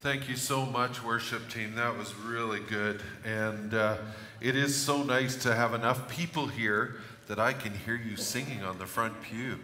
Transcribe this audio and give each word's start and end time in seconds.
Thank 0.00 0.28
you 0.28 0.36
so 0.36 0.64
much, 0.64 1.02
worship 1.02 1.50
team. 1.50 1.74
That 1.74 1.98
was 1.98 2.14
really 2.14 2.60
good. 2.60 3.02
And 3.24 3.74
uh, 3.74 3.96
it 4.40 4.54
is 4.54 4.76
so 4.76 5.02
nice 5.02 5.34
to 5.42 5.52
have 5.52 5.74
enough 5.74 6.08
people 6.08 6.46
here 6.46 6.98
that 7.26 7.40
I 7.40 7.52
can 7.52 7.74
hear 7.74 7.96
you 7.96 8.16
singing 8.16 8.62
on 8.62 8.78
the 8.78 8.86
front 8.86 9.20
pew. 9.22 9.58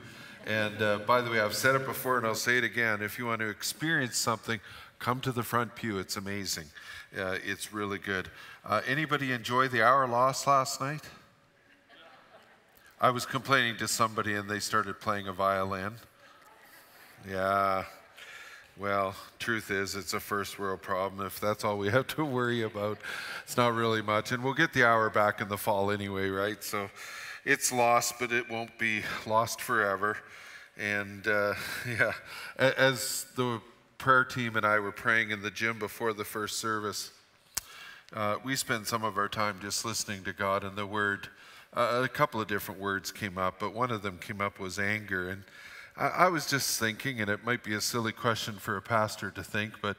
And 0.44 0.82
uh, 0.82 0.98
by 1.06 1.20
the 1.20 1.30
way, 1.30 1.38
I've 1.38 1.54
said 1.54 1.76
it 1.76 1.86
before 1.86 2.18
and 2.18 2.26
I'll 2.26 2.34
say 2.34 2.58
it 2.58 2.64
again. 2.64 3.00
If 3.00 3.16
you 3.16 3.26
want 3.26 3.42
to 3.42 3.48
experience 3.48 4.18
something, 4.18 4.58
come 4.98 5.20
to 5.20 5.30
the 5.30 5.44
front 5.44 5.76
pew. 5.76 6.00
It's 6.00 6.16
amazing. 6.16 6.66
Uh, 7.16 7.36
it's 7.44 7.72
really 7.72 7.98
good. 7.98 8.28
Uh, 8.64 8.80
anybody 8.88 9.30
enjoy 9.30 9.68
the 9.68 9.84
hour 9.84 10.04
lost 10.08 10.48
last 10.48 10.80
night? 10.80 11.02
I 13.00 13.10
was 13.10 13.24
complaining 13.24 13.76
to 13.76 13.86
somebody 13.86 14.34
and 14.34 14.50
they 14.50 14.58
started 14.58 14.98
playing 14.98 15.28
a 15.28 15.32
violin. 15.32 15.92
Yeah, 17.30 17.84
well, 18.76 19.14
truth 19.38 19.70
is, 19.70 19.94
it's 19.94 20.14
a 20.14 20.20
first 20.20 20.58
world 20.58 20.82
problem. 20.82 21.24
If 21.24 21.38
that's 21.38 21.64
all 21.64 21.78
we 21.78 21.88
have 21.90 22.08
to 22.08 22.24
worry 22.24 22.62
about, 22.62 22.98
it's 23.44 23.56
not 23.56 23.72
really 23.72 24.02
much. 24.02 24.32
And 24.32 24.42
we'll 24.42 24.54
get 24.54 24.72
the 24.72 24.84
hour 24.84 25.08
back 25.10 25.40
in 25.40 25.48
the 25.48 25.56
fall 25.56 25.92
anyway, 25.92 26.28
right? 26.28 26.62
So 26.62 26.90
it's 27.44 27.70
lost, 27.70 28.14
but 28.18 28.32
it 28.32 28.50
won't 28.50 28.76
be 28.78 29.02
lost 29.26 29.60
forever. 29.60 30.16
And 30.76 31.26
uh, 31.28 31.54
yeah, 31.88 32.12
as 32.58 33.26
the 33.36 33.60
prayer 33.98 34.24
team 34.24 34.56
and 34.56 34.66
I 34.66 34.80
were 34.80 34.92
praying 34.92 35.30
in 35.30 35.40
the 35.40 35.52
gym 35.52 35.78
before 35.78 36.12
the 36.12 36.24
first 36.24 36.58
service, 36.58 37.12
uh, 38.12 38.36
we 38.44 38.56
spend 38.56 38.88
some 38.88 39.04
of 39.04 39.16
our 39.18 39.28
time 39.28 39.58
just 39.62 39.84
listening 39.84 40.24
to 40.24 40.32
God 40.32 40.64
and 40.64 40.76
the 40.76 40.86
word. 40.86 41.28
Uh, 41.72 42.02
a 42.04 42.08
couple 42.08 42.40
of 42.40 42.48
different 42.48 42.80
words 42.80 43.12
came 43.12 43.38
up, 43.38 43.60
but 43.60 43.72
one 43.72 43.92
of 43.92 44.02
them 44.02 44.18
came 44.18 44.40
up 44.40 44.58
was 44.58 44.80
anger. 44.80 45.30
And 45.30 45.44
I, 45.96 46.08
I 46.08 46.28
was 46.28 46.46
just 46.46 46.78
thinking, 46.78 47.20
and 47.20 47.30
it 47.30 47.44
might 47.44 47.62
be 47.62 47.74
a 47.74 47.80
silly 47.80 48.12
question 48.12 48.54
for 48.54 48.76
a 48.76 48.82
pastor 48.82 49.30
to 49.30 49.44
think, 49.44 49.80
but 49.80 49.96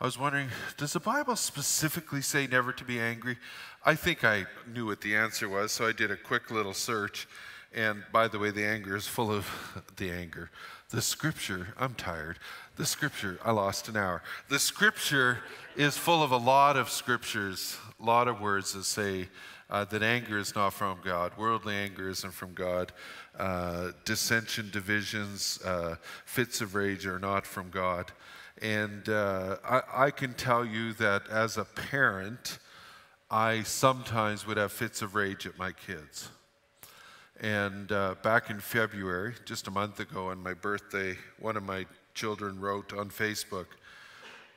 I 0.00 0.04
was 0.04 0.18
wondering 0.18 0.48
does 0.76 0.94
the 0.94 1.00
Bible 1.00 1.36
specifically 1.36 2.22
say 2.22 2.46
never 2.46 2.72
to 2.72 2.84
be 2.84 2.98
angry? 2.98 3.36
I 3.84 3.94
think 3.94 4.24
I 4.24 4.46
knew 4.66 4.86
what 4.86 5.00
the 5.00 5.14
answer 5.14 5.48
was, 5.48 5.72
so 5.72 5.86
I 5.86 5.92
did 5.92 6.10
a 6.10 6.16
quick 6.16 6.50
little 6.50 6.74
search. 6.74 7.26
And 7.74 8.02
by 8.12 8.26
the 8.28 8.38
way, 8.38 8.50
the 8.50 8.64
anger 8.64 8.96
is 8.96 9.06
full 9.06 9.30
of 9.30 9.46
the 9.96 10.10
anger. 10.10 10.50
The 10.90 11.00
scripture, 11.00 11.68
I'm 11.78 11.94
tired. 11.94 12.38
The 12.76 12.86
scripture, 12.86 13.38
I 13.44 13.52
lost 13.52 13.88
an 13.88 13.96
hour. 13.96 14.22
The 14.48 14.58
scripture 14.58 15.38
is 15.76 15.96
full 15.96 16.22
of 16.22 16.32
a 16.32 16.36
lot 16.36 16.76
of 16.76 16.90
scriptures, 16.90 17.76
a 18.00 18.04
lot 18.04 18.26
of 18.26 18.40
words 18.40 18.72
that 18.72 18.84
say 18.84 19.28
uh, 19.70 19.84
that 19.84 20.02
anger 20.02 20.38
is 20.38 20.54
not 20.54 20.72
from 20.72 20.98
God. 21.04 21.32
Worldly 21.38 21.74
anger 21.74 22.08
isn't 22.08 22.32
from 22.32 22.54
God. 22.54 22.92
Uh, 23.38 23.92
dissension, 24.04 24.70
divisions, 24.72 25.60
uh, 25.64 25.94
fits 26.24 26.60
of 26.60 26.74
rage 26.74 27.06
are 27.06 27.20
not 27.20 27.46
from 27.46 27.70
God. 27.70 28.10
And 28.60 29.08
uh, 29.08 29.56
I, 29.64 29.82
I, 30.06 30.10
can 30.10 30.34
tell 30.34 30.64
you 30.64 30.92
that 30.94 31.22
as 31.30 31.56
a 31.56 31.64
parent, 31.64 32.58
I 33.30 33.62
sometimes 33.62 34.46
would 34.46 34.56
have 34.56 34.72
fits 34.72 35.00
of 35.00 35.14
rage 35.14 35.46
at 35.46 35.56
my 35.56 35.72
kids. 35.72 36.28
And 37.40 37.90
uh, 37.90 38.16
back 38.22 38.50
in 38.50 38.60
February, 38.60 39.32
just 39.46 39.66
a 39.66 39.70
month 39.70 39.98
ago, 39.98 40.28
on 40.28 40.42
my 40.42 40.52
birthday, 40.52 41.16
one 41.38 41.56
of 41.56 41.62
my 41.62 41.86
children 42.12 42.60
wrote 42.60 42.92
on 42.92 43.08
Facebook, 43.08 43.66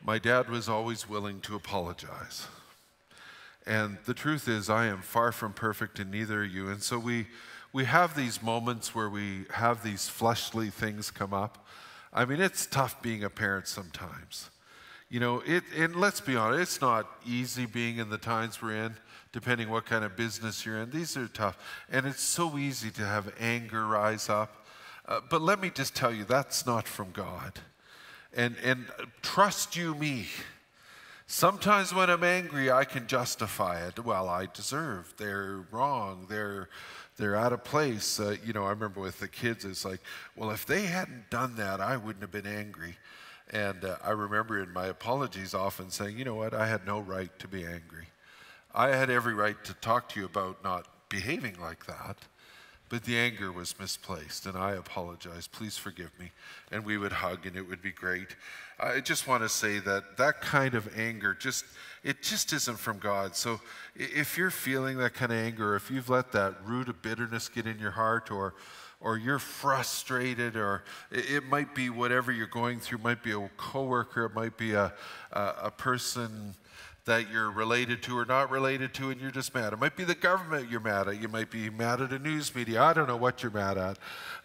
My 0.04 0.20
dad 0.20 0.50
was 0.50 0.68
always 0.68 1.08
willing 1.08 1.40
to 1.42 1.56
apologize. 1.56 2.46
And 3.66 4.00
the 4.04 4.14
truth 4.14 4.50
is, 4.50 4.70
I 4.70 4.88
am 4.88 5.02
far 5.02 5.32
from 5.32 5.54
perfect, 5.54 5.98
and 6.00 6.12
neither 6.12 6.42
are 6.42 6.44
you. 6.44 6.68
And 6.68 6.84
so 6.84 7.00
we, 7.00 7.28
we 7.72 7.86
have 7.86 8.18
these 8.18 8.44
moments 8.44 8.94
where 8.94 9.10
we 9.10 9.46
have 9.52 9.82
these 9.82 10.10
fleshly 10.10 10.70
things 10.70 11.10
come 11.10 11.34
up. 11.34 11.66
I 12.12 12.26
mean, 12.26 12.42
it's 12.42 12.66
tough 12.66 13.02
being 13.02 13.24
a 13.24 13.30
parent 13.30 13.70
sometimes. 13.70 14.50
You 15.14 15.20
know, 15.20 15.44
it, 15.46 15.64
and 15.78 15.96
let's 15.96 16.22
be 16.22 16.36
honest, 16.36 16.60
it's 16.60 16.82
not 16.82 17.06
easy 17.24 17.68
being 17.68 18.00
in 18.00 18.10
the 18.10 18.18
times 18.18 18.64
we're 18.64 18.72
in, 18.72 18.96
depending 19.32 19.70
what 19.70 19.86
kind 19.86 20.04
of 20.04 20.16
business 20.16 20.66
you're 20.66 20.80
in. 20.82 20.90
These 20.90 21.16
are 21.16 21.28
tough. 21.28 21.56
And 21.92 22.08
it's 22.08 22.24
so 22.24 22.58
easy 22.58 22.90
to 22.90 23.06
have 23.06 23.32
anger 23.40 23.86
rise 23.86 24.28
up. 24.28 24.66
Uh, 25.08 25.20
but 25.30 25.44
let 25.44 25.62
me 25.62 25.70
just 25.70 25.96
tell 25.96 26.12
you, 26.12 26.24
that's 26.24 26.66
not 26.66 26.88
from 26.88 27.12
God. 27.12 27.60
And, 28.36 28.56
and 28.64 28.88
trust 29.22 29.76
you 29.76 29.94
me, 29.94 30.26
Sometimes 31.26 31.94
when 31.94 32.10
I'm 32.10 32.24
angry, 32.24 32.70
I 32.70 32.84
can 32.84 33.08
justify 33.08 33.88
it. 33.88 33.98
Well, 33.98 34.28
I 34.28 34.48
deserve. 34.54 35.14
They're 35.18 35.64
wrong. 35.72 36.28
They're 36.30 36.70
they're 37.18 37.36
out 37.36 37.54
of 37.54 37.64
place. 37.64 38.20
Uh, 38.20 38.36
you 38.46 38.54
know, 38.54 38.66
I 38.66 38.72
remember 38.72 39.00
with 39.00 39.20
the 39.20 39.28
kids, 39.28 39.64
it's 39.64 39.86
like, 39.86 40.02
well, 40.36 40.52
if 40.52 40.66
they 40.66 40.84
hadn't 40.84 41.30
done 41.30 41.56
that, 41.56 41.80
I 41.80 41.96
wouldn't 41.98 42.22
have 42.22 42.32
been 42.32 42.46
angry. 42.46 42.98
And 43.52 43.84
uh, 43.84 43.98
I 44.04 44.12
remember 44.12 44.62
in 44.62 44.72
my 44.72 44.88
apologies 44.88 45.54
often 45.54 45.90
saying, 45.90 46.18
you 46.18 46.26
know 46.26 46.36
what, 46.36 46.54
I 46.54 46.68
had 46.68 46.86
no 46.86 47.00
right 47.00 47.38
to 47.40 47.48
be 47.48 47.66
angry. 47.66 48.08
I 48.74 48.90
had 48.90 49.10
every 49.10 49.34
right 49.34 49.62
to 49.66 49.74
talk 49.76 50.10
to 50.10 50.20
you 50.20 50.26
about 50.26 50.64
not 50.64 50.88
behaving 51.10 51.60
like 51.62 51.86
that, 51.86 52.18
but 52.90 53.04
the 53.04 53.18
anger 53.18 53.52
was 53.52 53.80
misplaced, 53.80 54.46
and 54.46 54.58
I 54.58 54.72
apologize. 54.72 55.48
Please 55.48 55.78
forgive 55.78 56.12
me. 56.20 56.32
And 56.72 56.86
we 56.86 56.98
would 56.98 57.12
hug, 57.12 57.46
and 57.46 57.56
it 57.56 57.68
would 57.68 57.82
be 57.82 57.92
great. 57.92 58.36
I 58.80 59.00
just 59.00 59.28
want 59.28 59.44
to 59.44 59.50
say 59.50 59.80
that 59.80 60.18
that 60.18 60.42
kind 60.42 60.74
of 60.76 60.98
anger 60.98 61.34
just 61.34 61.66
it 62.04 62.22
just 62.22 62.52
isn't 62.52 62.78
from 62.78 63.00
God. 63.00 63.36
So 63.36 63.62
if 63.96 64.38
you're 64.38 64.50
feeling 64.50 64.98
that 64.98 65.14
kind 65.14 65.32
of 65.32 65.38
anger, 65.38 65.76
if 65.76 65.90
you've 65.90 66.10
let 66.10 66.32
that 66.34 66.56
root 66.66 66.90
of 66.90 67.02
bitterness 67.02 67.48
get 67.48 67.66
in 67.66 67.80
your 67.80 67.92
heart 67.92 68.30
or 68.30 68.56
or 69.04 69.18
you're 69.18 69.40
frustrated 69.40 70.56
or 70.56 70.84
it 71.12 71.44
might 71.46 71.76
be 71.76 71.90
whatever 71.90 72.32
you're 72.32 72.48
going 72.48 72.80
through, 72.80 72.98
it 73.00 73.04
might 73.04 73.22
be 73.22 73.32
a 73.32 73.50
coworker, 73.58 74.26
it 74.26 74.34
might 74.34 74.58
be 74.58 74.74
a 74.74 74.94
a, 75.32 75.54
a 75.64 75.72
person 75.72 76.56
that 77.06 77.30
you're 77.30 77.52
related 77.52 78.02
to 78.04 78.18
or 78.18 78.26
not 78.26 78.50
related 78.50 78.94
to 78.94 79.10
and 79.10 79.20
you're 79.20 79.32
just 79.32 79.54
mad. 79.54 79.74
It 79.74 79.80
might 79.80 79.98
be 79.98 80.06
the 80.06 80.16
government 80.16 80.72
you're 80.72 80.80
mad 80.80 81.08
at. 81.08 81.22
You 81.22 81.28
might 81.28 81.52
be 81.52 81.70
mad 81.70 82.02
at 82.02 82.12
a 82.14 82.20
news 82.20 82.56
media. 82.56 82.82
I 82.82 82.94
don't 82.94 83.08
know 83.08 83.18
what 83.18 83.44
you're 83.44 83.52
mad 83.52 83.78
at. 83.78 83.98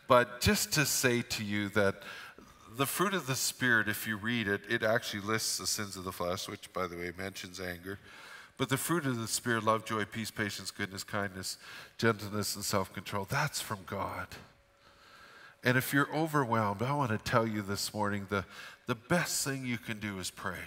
But 0.09 0.41
just 0.41 0.73
to 0.73 0.85
say 0.85 1.23
to 1.23 1.45
you 1.45 1.69
that 1.71 2.03
the 2.77 2.87
fruit 2.87 3.15
of 3.15 3.27
the 3.27 3.37
Spirit, 3.37 3.89
if 3.89 4.07
you 4.07 4.17
read 4.17 4.49
it, 4.49 4.63
it 4.69 4.83
actually 4.83 5.21
lists 5.21 5.59
the 5.59 5.67
sins 5.67 5.97
of 5.97 6.05
the 6.05 6.13
flesh, 6.13 6.49
which, 6.49 6.73
by 6.73 6.87
the 6.87 6.97
way, 6.97 7.13
mentions 7.17 7.61
anger. 7.61 7.99
But 8.57 8.69
the 8.69 8.77
fruit 8.77 9.07
of 9.07 9.19
the 9.19 9.29
Spirit, 9.29 9.65
love, 9.65 9.85
joy, 9.85 10.05
peace, 10.05 10.31
patience, 10.31 10.71
goodness, 10.71 11.05
kindness, 11.05 11.59
gentleness, 11.97 12.57
and 12.57 12.65
self 12.65 12.93
control, 12.93 13.27
that's 13.29 13.61
from 13.61 13.79
God. 13.87 14.27
And 15.65 15.77
if 15.77 15.93
you're 15.93 16.15
overwhelmed, 16.15 16.83
I 16.83 16.95
want 16.95 17.11
to 17.11 17.19
tell 17.19 17.47
you 17.47 17.63
this 17.63 17.93
morning 17.93 18.27
the, 18.29 18.45
the 18.87 18.95
best 18.95 19.45
thing 19.45 19.67
you 19.67 19.79
can 19.79 19.99
do 19.99 20.19
is 20.19 20.31
pray. 20.31 20.59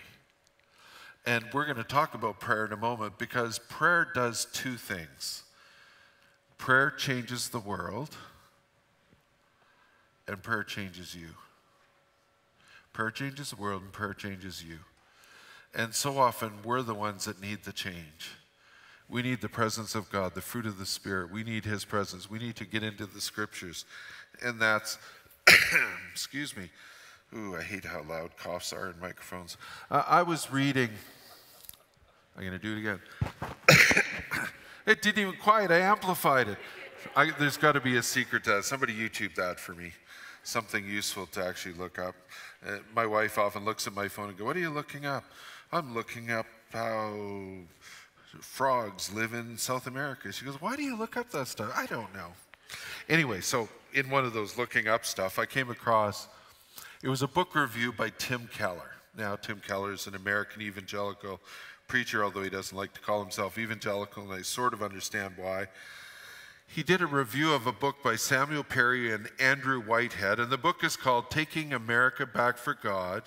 And 1.25 1.45
we're 1.53 1.65
going 1.65 1.77
to 1.77 1.83
talk 1.83 2.13
about 2.13 2.39
prayer 2.39 2.65
in 2.65 2.73
a 2.73 2.77
moment 2.77 3.17
because 3.17 3.59
prayer 3.59 4.07
does 4.13 4.45
two 4.53 4.75
things 4.75 5.43
prayer 6.57 6.91
changes 6.91 7.49
the 7.49 7.59
world, 7.59 8.15
and 10.27 10.43
prayer 10.43 10.63
changes 10.63 11.15
you. 11.15 11.29
Prayer 12.93 13.09
changes 13.09 13.49
the 13.49 13.55
world, 13.55 13.81
and 13.81 13.91
prayer 13.91 14.13
changes 14.13 14.63
you. 14.63 14.77
And 15.73 15.95
so 15.95 16.19
often, 16.19 16.51
we're 16.63 16.83
the 16.83 16.93
ones 16.93 17.25
that 17.25 17.41
need 17.41 17.63
the 17.63 17.73
change. 17.73 18.35
We 19.09 19.21
need 19.21 19.41
the 19.41 19.49
presence 19.49 19.95
of 19.95 20.09
God, 20.11 20.35
the 20.35 20.41
fruit 20.41 20.65
of 20.65 20.77
the 20.77 20.85
Spirit. 20.85 21.31
We 21.31 21.43
need 21.43 21.65
His 21.65 21.83
presence. 21.83 22.29
We 22.29 22.39
need 22.39 22.55
to 22.57 22.65
get 22.65 22.83
into 22.83 23.05
the 23.05 23.21
scriptures. 23.21 23.85
And 24.43 24.59
that's, 24.59 24.97
excuse 26.11 26.55
me, 26.55 26.69
ooh, 27.35 27.55
I 27.55 27.61
hate 27.61 27.85
how 27.85 28.03
loud 28.03 28.37
coughs 28.37 28.73
are 28.73 28.89
in 28.89 28.99
microphones. 28.99 29.57
Uh, 29.89 30.03
I 30.07 30.23
was 30.23 30.51
reading, 30.51 30.89
I'm 32.35 32.43
going 32.43 32.57
to 32.57 32.59
do 32.59 32.75
it 32.75 32.79
again. 32.79 32.99
it 34.85 35.01
didn't 35.01 35.21
even 35.21 35.39
quiet, 35.39 35.71
I 35.71 35.79
amplified 35.79 36.47
it. 36.49 36.57
I, 37.15 37.31
there's 37.31 37.57
got 37.57 37.73
to 37.73 37.81
be 37.81 37.97
a 37.97 38.03
secret 38.03 38.43
to 38.45 38.51
that. 38.51 38.65
Somebody 38.65 38.93
YouTube 38.93 39.35
that 39.35 39.59
for 39.59 39.73
me. 39.73 39.91
Something 40.43 40.85
useful 40.85 41.25
to 41.27 41.43
actually 41.43 41.73
look 41.73 41.99
up. 41.99 42.15
Uh, 42.65 42.77
my 42.95 43.05
wife 43.05 43.37
often 43.37 43.65
looks 43.65 43.85
at 43.87 43.93
my 43.93 44.07
phone 44.07 44.29
and 44.29 44.37
goes, 44.37 44.45
What 44.45 44.55
are 44.55 44.59
you 44.59 44.69
looking 44.69 45.05
up? 45.05 45.23
I'm 45.71 45.93
looking 45.93 46.31
up 46.31 46.45
how 46.71 47.13
frogs 48.39 49.13
live 49.13 49.33
in 49.33 49.57
South 49.57 49.87
America. 49.87 50.31
She 50.31 50.45
goes, 50.45 50.61
Why 50.61 50.75
do 50.75 50.83
you 50.83 50.95
look 50.95 51.17
up 51.17 51.29
that 51.31 51.47
stuff? 51.47 51.71
I 51.75 51.85
don't 51.85 52.13
know. 52.13 52.31
Anyway, 53.09 53.41
so 53.41 53.69
in 53.93 54.09
one 54.09 54.25
of 54.25 54.33
those 54.33 54.57
looking 54.57 54.87
up 54.87 55.05
stuff, 55.05 55.39
I 55.39 55.45
came 55.45 55.69
across 55.69 56.27
it 57.03 57.09
was 57.09 57.23
a 57.23 57.27
book 57.27 57.55
review 57.55 57.91
by 57.91 58.11
Tim 58.17 58.47
Keller. 58.53 58.91
Now, 59.17 59.35
Tim 59.35 59.59
Keller 59.65 59.91
is 59.91 60.05
an 60.05 60.15
American 60.15 60.61
evangelical 60.61 61.39
preacher, 61.87 62.23
although 62.23 62.43
he 62.43 62.49
doesn't 62.49 62.77
like 62.77 62.93
to 62.93 63.01
call 63.01 63.21
himself 63.21 63.57
evangelical, 63.57 64.23
and 64.23 64.31
I 64.31 64.43
sort 64.43 64.73
of 64.73 64.83
understand 64.83 65.33
why 65.35 65.67
he 66.67 66.83
did 66.83 67.01
a 67.01 67.05
review 67.05 67.53
of 67.53 67.67
a 67.67 67.73
book 67.73 67.97
by 68.01 68.15
Samuel 68.15 68.63
Perry 68.63 69.11
and 69.11 69.29
Andrew 69.39 69.81
Whitehead, 69.81 70.39
and 70.39 70.49
the 70.49 70.57
book 70.57 70.85
is 70.85 70.95
called 70.95 71.29
Taking 71.29 71.73
America 71.73 72.25
Back 72.25 72.57
for 72.57 72.73
God 72.73 73.23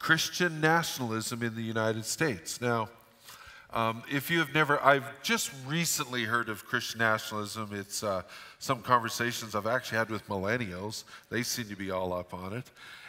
Christian 0.00 0.60
Nationalism 0.60 1.42
in 1.42 1.54
the 1.54 1.62
United 1.62 2.04
States. 2.04 2.60
Now, 2.60 2.88
um, 3.72 4.02
if 4.10 4.30
you 4.30 4.40
have 4.40 4.52
never, 4.52 4.82
I've 4.82 5.22
just 5.22 5.52
recently 5.66 6.24
heard 6.24 6.48
of 6.48 6.64
Christian 6.64 6.98
nationalism. 6.98 7.70
It's 7.72 8.02
uh, 8.02 8.22
some 8.58 8.82
conversations 8.82 9.54
I've 9.54 9.66
actually 9.66 9.98
had 9.98 10.10
with 10.10 10.26
millennials. 10.28 11.04
They 11.30 11.44
seem 11.44 11.68
to 11.68 11.76
be 11.76 11.90
all 11.90 12.12
up 12.12 12.34
on 12.34 12.52
it. 12.52 12.64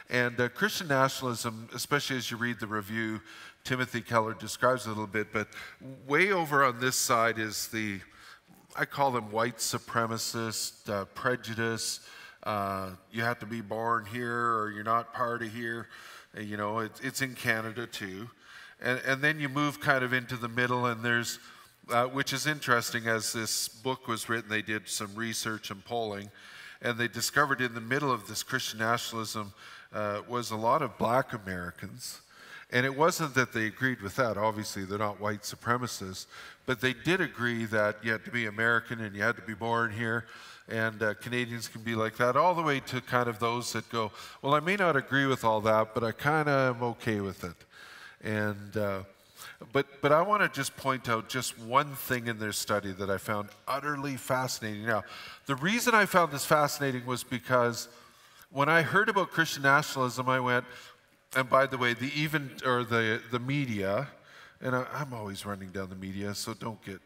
And 0.09 0.39
uh, 0.39 0.49
Christian 0.49 0.87
nationalism, 0.87 1.67
especially 1.73 2.17
as 2.17 2.29
you 2.29 2.37
read 2.37 2.59
the 2.59 2.67
review, 2.67 3.21
Timothy 3.63 4.01
Keller 4.01 4.33
describes 4.33 4.85
a 4.85 4.89
little 4.89 5.07
bit, 5.07 5.31
but 5.33 5.47
way 6.07 6.31
over 6.31 6.63
on 6.63 6.79
this 6.79 6.95
side 6.95 7.39
is 7.39 7.67
the, 7.69 7.99
I 8.75 8.85
call 8.85 9.11
them 9.11 9.31
white 9.31 9.57
supremacist, 9.57 10.89
uh, 10.89 11.05
prejudice. 11.05 12.01
Uh, 12.43 12.89
you 13.11 13.23
have 13.23 13.39
to 13.39 13.45
be 13.45 13.61
born 13.61 14.05
here 14.05 14.57
or 14.57 14.71
you're 14.71 14.83
not 14.83 15.13
part 15.13 15.41
of 15.41 15.53
here. 15.53 15.87
You 16.37 16.57
know, 16.57 16.79
it, 16.79 16.91
it's 17.01 17.21
in 17.21 17.33
Canada 17.33 17.87
too. 17.87 18.29
And, 18.81 18.99
and 19.05 19.21
then 19.21 19.39
you 19.39 19.49
move 19.49 19.79
kind 19.79 20.03
of 20.03 20.13
into 20.13 20.35
the 20.35 20.49
middle, 20.49 20.85
and 20.85 21.03
there's, 21.03 21.39
uh, 21.89 22.05
which 22.05 22.33
is 22.33 22.47
interesting, 22.47 23.07
as 23.07 23.33
this 23.33 23.67
book 23.67 24.07
was 24.07 24.27
written, 24.27 24.49
they 24.49 24.61
did 24.61 24.87
some 24.87 25.13
research 25.15 25.71
and 25.71 25.83
polling, 25.85 26.29
and 26.81 26.97
they 26.97 27.07
discovered 27.07 27.61
in 27.61 27.73
the 27.73 27.81
middle 27.81 28.11
of 28.11 28.27
this 28.27 28.43
Christian 28.43 28.79
nationalism 28.79 29.53
uh, 29.93 30.21
was 30.27 30.51
a 30.51 30.55
lot 30.55 30.81
of 30.81 30.97
black 30.97 31.33
Americans 31.33 32.21
and 32.71 32.85
it 32.85 32.95
wasn't 32.95 33.33
that 33.35 33.51
they 33.51 33.65
agreed 33.65 34.01
with 34.01 34.15
that. 34.15 34.37
Obviously, 34.37 34.85
they're 34.85 34.97
not 34.97 35.19
white 35.19 35.41
supremacists, 35.41 36.25
but 36.65 36.79
they 36.79 36.93
did 36.93 37.19
agree 37.19 37.65
that 37.65 37.97
you 38.01 38.11
had 38.11 38.23
to 38.25 38.31
be 38.31 38.45
American 38.45 39.01
and 39.01 39.15
you 39.15 39.21
had 39.21 39.35
to 39.35 39.41
be 39.41 39.53
born 39.53 39.91
here. 39.91 40.25
And 40.69 41.03
uh, 41.03 41.15
Canadians 41.15 41.67
can 41.67 41.81
be 41.81 41.95
like 41.95 42.15
that, 42.17 42.37
all 42.37 42.55
the 42.55 42.61
way 42.61 42.79
to 42.79 43.01
kind 43.01 43.27
of 43.27 43.39
those 43.39 43.73
that 43.73 43.89
go, 43.89 44.11
Well, 44.41 44.53
I 44.53 44.61
may 44.61 44.77
not 44.77 44.95
agree 44.95 45.25
with 45.25 45.43
all 45.43 45.59
that, 45.61 45.93
but 45.93 46.03
I 46.03 46.11
kind 46.13 46.47
of 46.47 46.77
am 46.77 46.83
okay 46.83 47.19
with 47.19 47.43
it. 47.43 47.55
And, 48.23 48.77
uh, 48.77 49.03
but, 49.73 49.87
but 50.01 50.11
I 50.11 50.21
want 50.21 50.43
to 50.43 50.49
just 50.49 50.75
point 50.77 51.09
out 51.09 51.29
just 51.29 51.57
one 51.59 51.95
thing 51.95 52.27
in 52.27 52.39
their 52.39 52.51
study 52.51 52.91
that 52.93 53.09
I 53.09 53.17
found 53.17 53.49
utterly 53.67 54.17
fascinating. 54.17 54.85
Now, 54.85 55.03
the 55.45 55.55
reason 55.55 55.95
I 55.95 56.05
found 56.05 56.31
this 56.31 56.45
fascinating 56.45 57.05
was 57.05 57.23
because 57.23 57.87
when 58.51 58.69
I 58.69 58.81
heard 58.81 59.09
about 59.09 59.31
Christian 59.31 59.63
nationalism, 59.63 60.29
I 60.29 60.39
went, 60.39 60.65
and 61.35 61.49
by 61.49 61.65
the 61.65 61.77
way, 61.77 61.93
the 61.93 62.11
even 62.13 62.51
or 62.65 62.83
the 62.83 63.21
the 63.31 63.39
media, 63.39 64.07
and 64.61 64.75
I, 64.75 64.85
I'm 64.93 65.13
always 65.13 65.45
running 65.45 65.69
down 65.69 65.89
the 65.89 65.95
media, 65.95 66.35
so 66.35 66.53
don't 66.53 66.83
get 66.85 66.99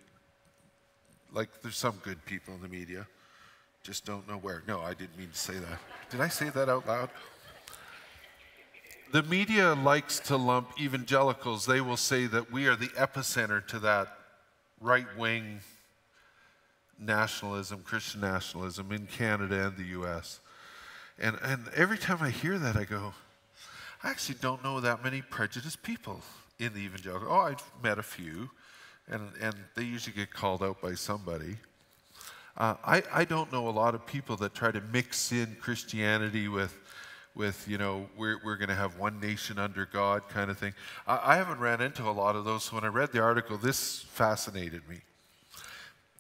like 1.31 1.50
there's 1.61 1.77
some 1.77 2.00
good 2.03 2.23
people 2.25 2.56
in 2.56 2.61
the 2.61 2.68
media, 2.68 3.06
just 3.83 4.06
don't 4.06 4.27
know 4.27 4.38
where. 4.38 4.63
No, 4.68 4.81
I 4.81 4.94
didn't 4.95 5.18
mean 5.18 5.29
to 5.29 5.38
say 5.38 5.53
that. 5.53 5.79
Did 6.09 6.21
I 6.21 6.27
say 6.27 6.50
that 6.50 6.69
out 6.69 6.88
loud? 6.88 7.09
The 9.15 9.23
media 9.23 9.75
likes 9.75 10.19
to 10.27 10.35
lump 10.35 10.71
evangelicals. 10.77 11.65
They 11.65 11.79
will 11.79 11.95
say 11.95 12.25
that 12.25 12.51
we 12.51 12.67
are 12.67 12.75
the 12.75 12.89
epicenter 12.97 13.65
to 13.67 13.79
that 13.79 14.09
right 14.81 15.07
wing 15.17 15.62
nationalism, 17.00 17.79
Christian 17.85 18.19
nationalism 18.19 18.91
in 18.91 19.07
Canada 19.07 19.67
and 19.67 19.77
the 19.77 19.85
US. 20.01 20.41
And, 21.17 21.38
and 21.41 21.69
every 21.73 21.97
time 21.97 22.17
I 22.19 22.29
hear 22.29 22.59
that, 22.59 22.75
I 22.75 22.83
go, 22.83 23.13
I 24.03 24.09
actually 24.09 24.35
don't 24.41 24.62
know 24.62 24.81
that 24.81 25.01
many 25.01 25.21
prejudiced 25.21 25.81
people 25.81 26.19
in 26.59 26.73
the 26.73 26.81
evangelical. 26.81 27.29
Oh, 27.31 27.39
I've 27.39 27.63
met 27.81 27.97
a 27.97 28.03
few, 28.03 28.50
and, 29.07 29.29
and 29.39 29.56
they 29.75 29.83
usually 29.83 30.13
get 30.13 30.33
called 30.33 30.61
out 30.61 30.81
by 30.81 30.94
somebody. 30.95 31.56
Uh, 32.57 32.75
I, 32.83 33.03
I 33.13 33.23
don't 33.23 33.50
know 33.53 33.69
a 33.69 33.71
lot 33.71 33.95
of 33.95 34.06
people 34.06 34.35
that 34.38 34.53
try 34.53 34.71
to 34.71 34.81
mix 34.81 35.31
in 35.31 35.56
Christianity 35.61 36.50
with, 36.50 36.77
with 37.35 37.67
you 37.67 37.77
know, 37.77 38.07
we're, 38.17 38.39
we're 38.43 38.55
going 38.55 38.69
to 38.69 38.75
have 38.75 38.97
one 38.97 39.19
nation 39.19 39.59
under 39.59 39.85
God 39.85 40.27
kind 40.29 40.49
of 40.49 40.57
thing. 40.57 40.73
I, 41.05 41.33
I 41.33 41.35
haven't 41.35 41.59
ran 41.59 41.81
into 41.81 42.03
a 42.03 42.11
lot 42.11 42.35
of 42.35 42.45
those. 42.45 42.63
So 42.63 42.75
when 42.75 42.85
I 42.85 42.87
read 42.87 43.11
the 43.11 43.21
article, 43.21 43.57
this 43.57 44.05
fascinated 44.09 44.87
me. 44.89 45.01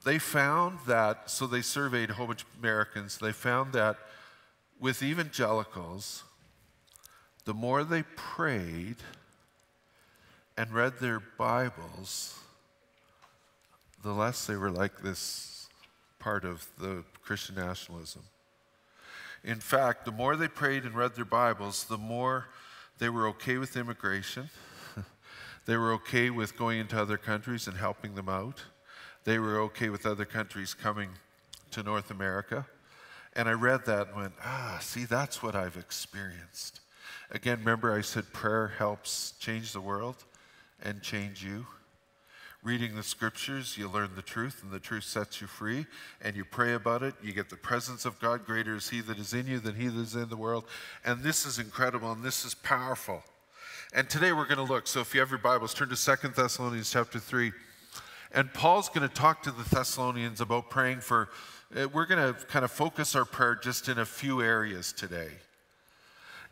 They 0.03 0.19
found 0.19 0.79
that, 0.85 1.31
so 1.31 1.47
they 1.47 1.61
surveyed 1.61 2.11
a 2.11 2.13
whole 2.13 2.27
bunch 2.27 2.43
of 2.43 2.49
Americans, 2.59 3.17
they 3.17 3.31
found 3.31 3.73
that 3.73 3.97
with 4.79 5.01
evangelicals, 5.01 6.23
the 7.45 7.53
more 7.53 7.83
they 7.83 8.03
prayed 8.15 8.97
and 10.57 10.71
read 10.71 10.99
their 10.99 11.19
Bibles, 11.19 12.37
the 14.03 14.11
less 14.11 14.45
they 14.45 14.55
were 14.55 14.69
like 14.69 15.01
this 15.01 15.67
part 16.19 16.45
of 16.45 16.67
the 16.79 17.03
Christian 17.23 17.55
nationalism. 17.55 18.21
In 19.45 19.59
fact, 19.59 20.05
the 20.05 20.11
more 20.11 20.35
they 20.35 20.47
prayed 20.47 20.85
and 20.85 20.95
read 20.95 21.13
their 21.13 21.23
Bibles, 21.23 21.83
the 21.83 21.99
more 21.99 22.47
they 22.97 23.09
were 23.09 23.27
okay 23.27 23.59
with 23.59 23.77
immigration. 23.77 24.49
they 25.67 25.77
were 25.77 25.93
okay 25.93 26.31
with 26.31 26.57
going 26.57 26.79
into 26.79 26.99
other 26.99 27.17
countries 27.17 27.67
and 27.67 27.77
helping 27.77 28.15
them 28.15 28.27
out. 28.27 28.63
They 29.23 29.37
were 29.37 29.59
okay 29.61 29.89
with 29.89 30.03
other 30.07 30.25
countries 30.25 30.73
coming 30.73 31.09
to 31.69 31.83
North 31.83 32.09
America. 32.09 32.65
And 33.33 33.47
I 33.47 33.51
read 33.51 33.85
that 33.85 34.07
and 34.07 34.15
went, 34.15 34.33
ah, 34.43 34.79
see, 34.81 35.05
that's 35.05 35.43
what 35.43 35.55
I've 35.55 35.77
experienced. 35.77 36.79
Again, 37.29 37.59
remember 37.59 37.93
I 37.93 38.01
said 38.01 38.33
prayer 38.33 38.73
helps 38.79 39.33
change 39.37 39.73
the 39.73 39.81
world 39.81 40.23
and 40.81 41.03
change 41.03 41.43
you. 41.43 41.67
Reading 42.65 42.95
the 42.95 43.03
scriptures, 43.03 43.77
you 43.77 43.87
learn 43.87 44.09
the 44.15 44.23
truth, 44.23 44.63
and 44.63 44.71
the 44.71 44.79
truth 44.79 45.03
sets 45.03 45.39
you 45.39 45.45
free, 45.45 45.85
and 46.19 46.35
you 46.35 46.43
pray 46.43 46.73
about 46.73 47.03
it. 47.03 47.13
You 47.21 47.31
get 47.31 47.47
the 47.47 47.55
presence 47.55 48.05
of 48.05 48.19
God. 48.19 48.43
Greater 48.43 48.75
is 48.75 48.89
He 48.89 49.01
that 49.01 49.19
is 49.19 49.35
in 49.35 49.45
you 49.45 49.59
than 49.59 49.75
He 49.75 49.87
that 49.87 50.01
is 50.01 50.15
in 50.15 50.29
the 50.29 50.35
world. 50.35 50.65
And 51.05 51.21
this 51.21 51.45
is 51.45 51.59
incredible, 51.59 52.11
and 52.11 52.23
this 52.23 52.43
is 52.43 52.55
powerful. 52.55 53.21
And 53.93 54.09
today 54.09 54.31
we're 54.31 54.47
going 54.47 54.57
to 54.57 54.63
look. 54.63 54.87
So 54.87 54.99
if 54.99 55.13
you 55.13 55.19
have 55.19 55.29
your 55.29 55.37
Bibles, 55.37 55.75
turn 55.75 55.89
to 55.89 55.95
Second 55.95 56.33
Thessalonians 56.33 56.89
chapter 56.89 57.19
3. 57.19 57.51
And 58.31 58.51
Paul's 58.51 58.89
going 58.89 59.07
to 59.07 59.13
talk 59.13 59.43
to 59.43 59.51
the 59.51 59.63
Thessalonians 59.69 60.41
about 60.41 60.71
praying 60.71 61.01
for, 61.01 61.29
uh, 61.79 61.87
we're 61.89 62.07
going 62.07 62.33
to 62.33 62.45
kind 62.47 62.65
of 62.65 62.71
focus 62.71 63.15
our 63.15 63.25
prayer 63.25 63.53
just 63.53 63.89
in 63.89 63.99
a 63.99 64.05
few 64.05 64.41
areas 64.41 64.91
today. 64.91 65.29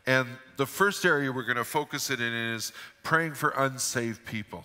And 0.06 0.28
the 0.58 0.66
first 0.66 1.04
area 1.04 1.32
we're 1.32 1.42
going 1.42 1.56
to 1.56 1.64
focus 1.64 2.08
it 2.08 2.20
in 2.20 2.32
is 2.32 2.72
praying 3.02 3.34
for 3.34 3.50
unsaved 3.56 4.24
people. 4.24 4.64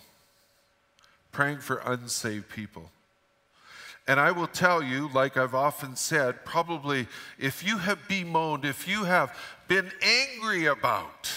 Praying 1.32 1.58
for 1.58 1.76
unsaved 1.84 2.48
people. 2.48 2.90
And 4.08 4.18
I 4.18 4.32
will 4.32 4.48
tell 4.48 4.82
you, 4.82 5.08
like 5.14 5.36
I've 5.36 5.54
often 5.54 5.94
said, 5.94 6.44
probably 6.44 7.06
if 7.38 7.64
you 7.64 7.78
have 7.78 8.08
bemoaned, 8.08 8.64
if 8.64 8.88
you 8.88 9.04
have 9.04 9.36
been 9.68 9.90
angry 10.02 10.66
about, 10.66 11.30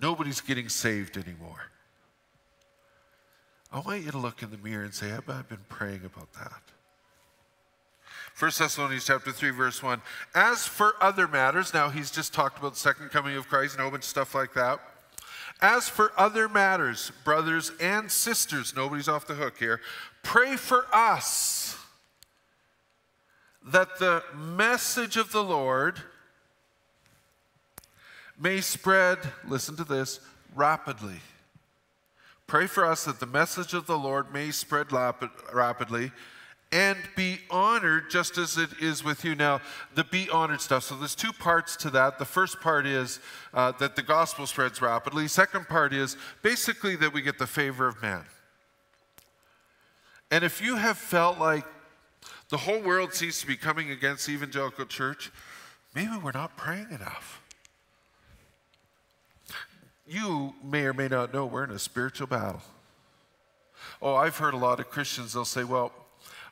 nobody's 0.00 0.40
getting 0.40 0.68
saved 0.68 1.16
anymore. 1.16 1.70
I 3.72 3.80
want 3.80 4.04
you 4.04 4.10
to 4.10 4.18
look 4.18 4.42
in 4.42 4.50
the 4.50 4.58
mirror 4.58 4.84
and 4.84 4.94
say, 4.94 5.12
I've 5.12 5.48
been 5.48 5.64
praying 5.68 6.02
about 6.04 6.32
that. 6.34 6.62
1 8.38 8.50
Thessalonians 8.58 9.04
chapter 9.04 9.32
3, 9.32 9.50
verse 9.50 9.82
1. 9.82 10.00
As 10.34 10.66
for 10.66 10.94
other 11.00 11.28
matters, 11.28 11.74
now 11.74 11.90
he's 11.90 12.10
just 12.10 12.32
talked 12.32 12.58
about 12.58 12.74
the 12.74 12.80
second 12.80 13.10
coming 13.10 13.36
of 13.36 13.48
Christ 13.48 13.74
and 13.74 13.80
a 13.80 13.82
whole 13.84 13.90
bunch 13.90 14.04
of 14.04 14.08
stuff 14.08 14.34
like 14.34 14.54
that. 14.54 14.80
As 15.62 15.88
for 15.88 16.10
other 16.18 16.48
matters, 16.48 17.12
brothers 17.22 17.70
and 17.80 18.10
sisters, 18.10 18.74
nobody's 18.74 19.08
off 19.08 19.28
the 19.28 19.34
hook 19.34 19.58
here, 19.58 19.80
pray 20.24 20.56
for 20.56 20.86
us 20.92 21.76
that 23.64 24.00
the 24.00 24.24
message 24.36 25.16
of 25.16 25.30
the 25.30 25.44
Lord 25.44 26.00
may 28.36 28.60
spread, 28.60 29.18
listen 29.46 29.76
to 29.76 29.84
this, 29.84 30.18
rapidly. 30.52 31.20
Pray 32.48 32.66
for 32.66 32.84
us 32.84 33.04
that 33.04 33.20
the 33.20 33.26
message 33.26 33.72
of 33.72 33.86
the 33.86 33.96
Lord 33.96 34.32
may 34.32 34.50
spread 34.50 34.88
rapidly 34.90 36.10
and 36.72 36.96
be 37.14 37.38
honored 37.50 38.10
just 38.10 38.38
as 38.38 38.56
it 38.56 38.70
is 38.80 39.04
with 39.04 39.24
you. 39.24 39.34
Now, 39.34 39.60
the 39.94 40.04
be 40.04 40.30
honored 40.30 40.62
stuff. 40.62 40.84
So 40.84 40.96
there's 40.96 41.14
two 41.14 41.32
parts 41.32 41.76
to 41.76 41.90
that. 41.90 42.18
The 42.18 42.24
first 42.24 42.60
part 42.62 42.86
is 42.86 43.20
uh, 43.52 43.72
that 43.72 43.94
the 43.94 44.02
gospel 44.02 44.46
spreads 44.46 44.80
rapidly. 44.80 45.28
Second 45.28 45.68
part 45.68 45.92
is 45.92 46.16
basically 46.40 46.96
that 46.96 47.12
we 47.12 47.20
get 47.20 47.38
the 47.38 47.46
favor 47.46 47.86
of 47.86 48.00
man. 48.00 48.24
And 50.30 50.42
if 50.42 50.62
you 50.62 50.76
have 50.76 50.96
felt 50.96 51.38
like 51.38 51.66
the 52.48 52.56
whole 52.56 52.80
world 52.80 53.12
seems 53.12 53.38
to 53.42 53.46
be 53.46 53.56
coming 53.56 53.90
against 53.90 54.26
the 54.26 54.32
evangelical 54.32 54.86
church, 54.86 55.30
maybe 55.94 56.16
we're 56.22 56.32
not 56.32 56.56
praying 56.56 56.88
enough. 56.90 57.42
You 60.06 60.54
may 60.64 60.86
or 60.86 60.94
may 60.94 61.08
not 61.08 61.34
know 61.34 61.44
we're 61.44 61.64
in 61.64 61.70
a 61.70 61.78
spiritual 61.78 62.26
battle. 62.26 62.62
Oh, 64.00 64.14
I've 64.14 64.38
heard 64.38 64.54
a 64.54 64.56
lot 64.58 64.80
of 64.80 64.88
Christians, 64.88 65.34
they'll 65.34 65.44
say, 65.44 65.64
well, 65.64 65.92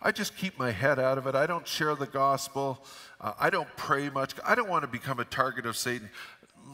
I 0.03 0.13
just 0.13 0.37
keep 0.37 0.59
my 0.59 0.71
head 0.71 0.99
out 0.99 1.19
of 1.19 1.27
it. 1.27 1.35
I 1.35 1.47
don't 1.47 1.67
share 1.67 1.95
the 1.95 2.07
gospel. 2.07 2.83
Uh, 3.21 3.35
I 3.39 3.51
don't 3.51 3.69
pray 3.77 4.09
much. 4.09 4.33
I 4.47 4.55
don't 4.55 4.69
want 4.69 4.83
to 4.83 4.89
become 4.89 5.21
a 5.21 5.25
target 5.25 5.67
of 5.67 5.77
Satan. 5.77 6.09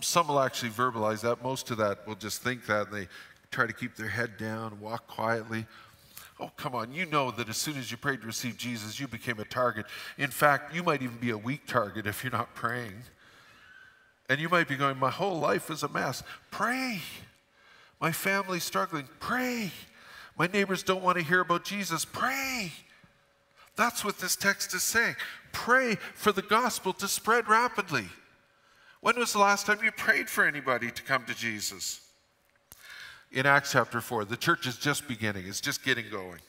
Some 0.00 0.28
will 0.28 0.40
actually 0.40 0.71
verbalize 0.71 1.23
that. 1.23 1.42
Most 1.42 1.71
of 1.71 1.78
that 1.78 2.06
will 2.06 2.14
just 2.14 2.42
think 2.42 2.66
that 2.66 2.88
and 2.88 2.97
they 2.97 3.09
try 3.50 3.66
to 3.66 3.73
keep 3.73 3.97
their 3.97 4.09
head 4.09 4.37
down, 4.37 4.78
walk 4.80 5.09
quietly. 5.09 5.66
Oh, 6.38 6.50
come 6.56 6.75
on. 6.75 6.92
You 6.92 7.06
know 7.06 7.30
that 7.33 7.49
as 7.49 7.56
soon 7.56 7.76
as 7.78 7.90
you 7.90 7.97
prayed 7.97 8.21
to 8.21 8.26
receive 8.26 8.56
Jesus, 8.56 9.00
you 9.00 9.09
became 9.09 9.40
a 9.40 9.45
target. 9.45 9.87
In 10.18 10.30
fact, 10.30 10.75
you 10.75 10.83
might 10.83 11.02
even 11.02 11.16
be 11.16 11.30
a 11.30 11.38
weak 11.38 11.66
target 11.66 12.06
if 12.06 12.23
you're 12.23 12.33
not 12.33 12.54
praying. 12.54 13.02
And 14.28 14.40
you 14.40 14.49
might 14.49 14.68
be 14.68 14.76
going, 14.76 14.99
My 14.99 15.11
whole 15.11 15.38
life 15.38 15.71
is 15.71 15.83
a 15.83 15.88
mess. 15.88 16.23
Pray. 16.50 17.00
My 18.00 18.12
family's 18.12 18.64
struggling. 18.64 19.09
Pray. 19.18 19.73
My 20.38 20.47
neighbors 20.47 20.83
don't 20.83 21.02
want 21.02 21.16
to 21.16 21.25
hear 21.25 21.40
about 21.40 21.64
Jesus. 21.64 22.04
Pray. 22.04 22.73
That's 23.76 24.04
what 24.04 24.18
this 24.18 24.37
text 24.37 24.75
is 24.75 24.83
saying. 24.83 25.16
Pray 25.52 25.97
for 26.14 26.33
the 26.33 26.42
gospel 26.42 26.92
to 26.95 27.09
spread 27.09 27.49
rapidly. 27.49 28.06
When 29.00 29.18
was 29.18 29.33
the 29.33 29.38
last 29.38 29.66
time 29.66 29.78
you 29.85 29.92
prayed 29.92 30.28
for 30.28 30.45
anybody 30.45 30.90
to 30.90 31.02
come 31.02 31.25
to 31.26 31.35
Jesus? 31.35 32.00
In 33.30 33.45
Acts 33.45 33.73
chapter 33.73 34.00
4, 34.00 34.25
the 34.25 34.37
church 34.37 34.66
is 34.66 34.76
just 34.76 35.06
beginning, 35.06 35.47
it's 35.47 35.61
just 35.61 35.85
getting 35.85 36.09
going. 36.11 36.40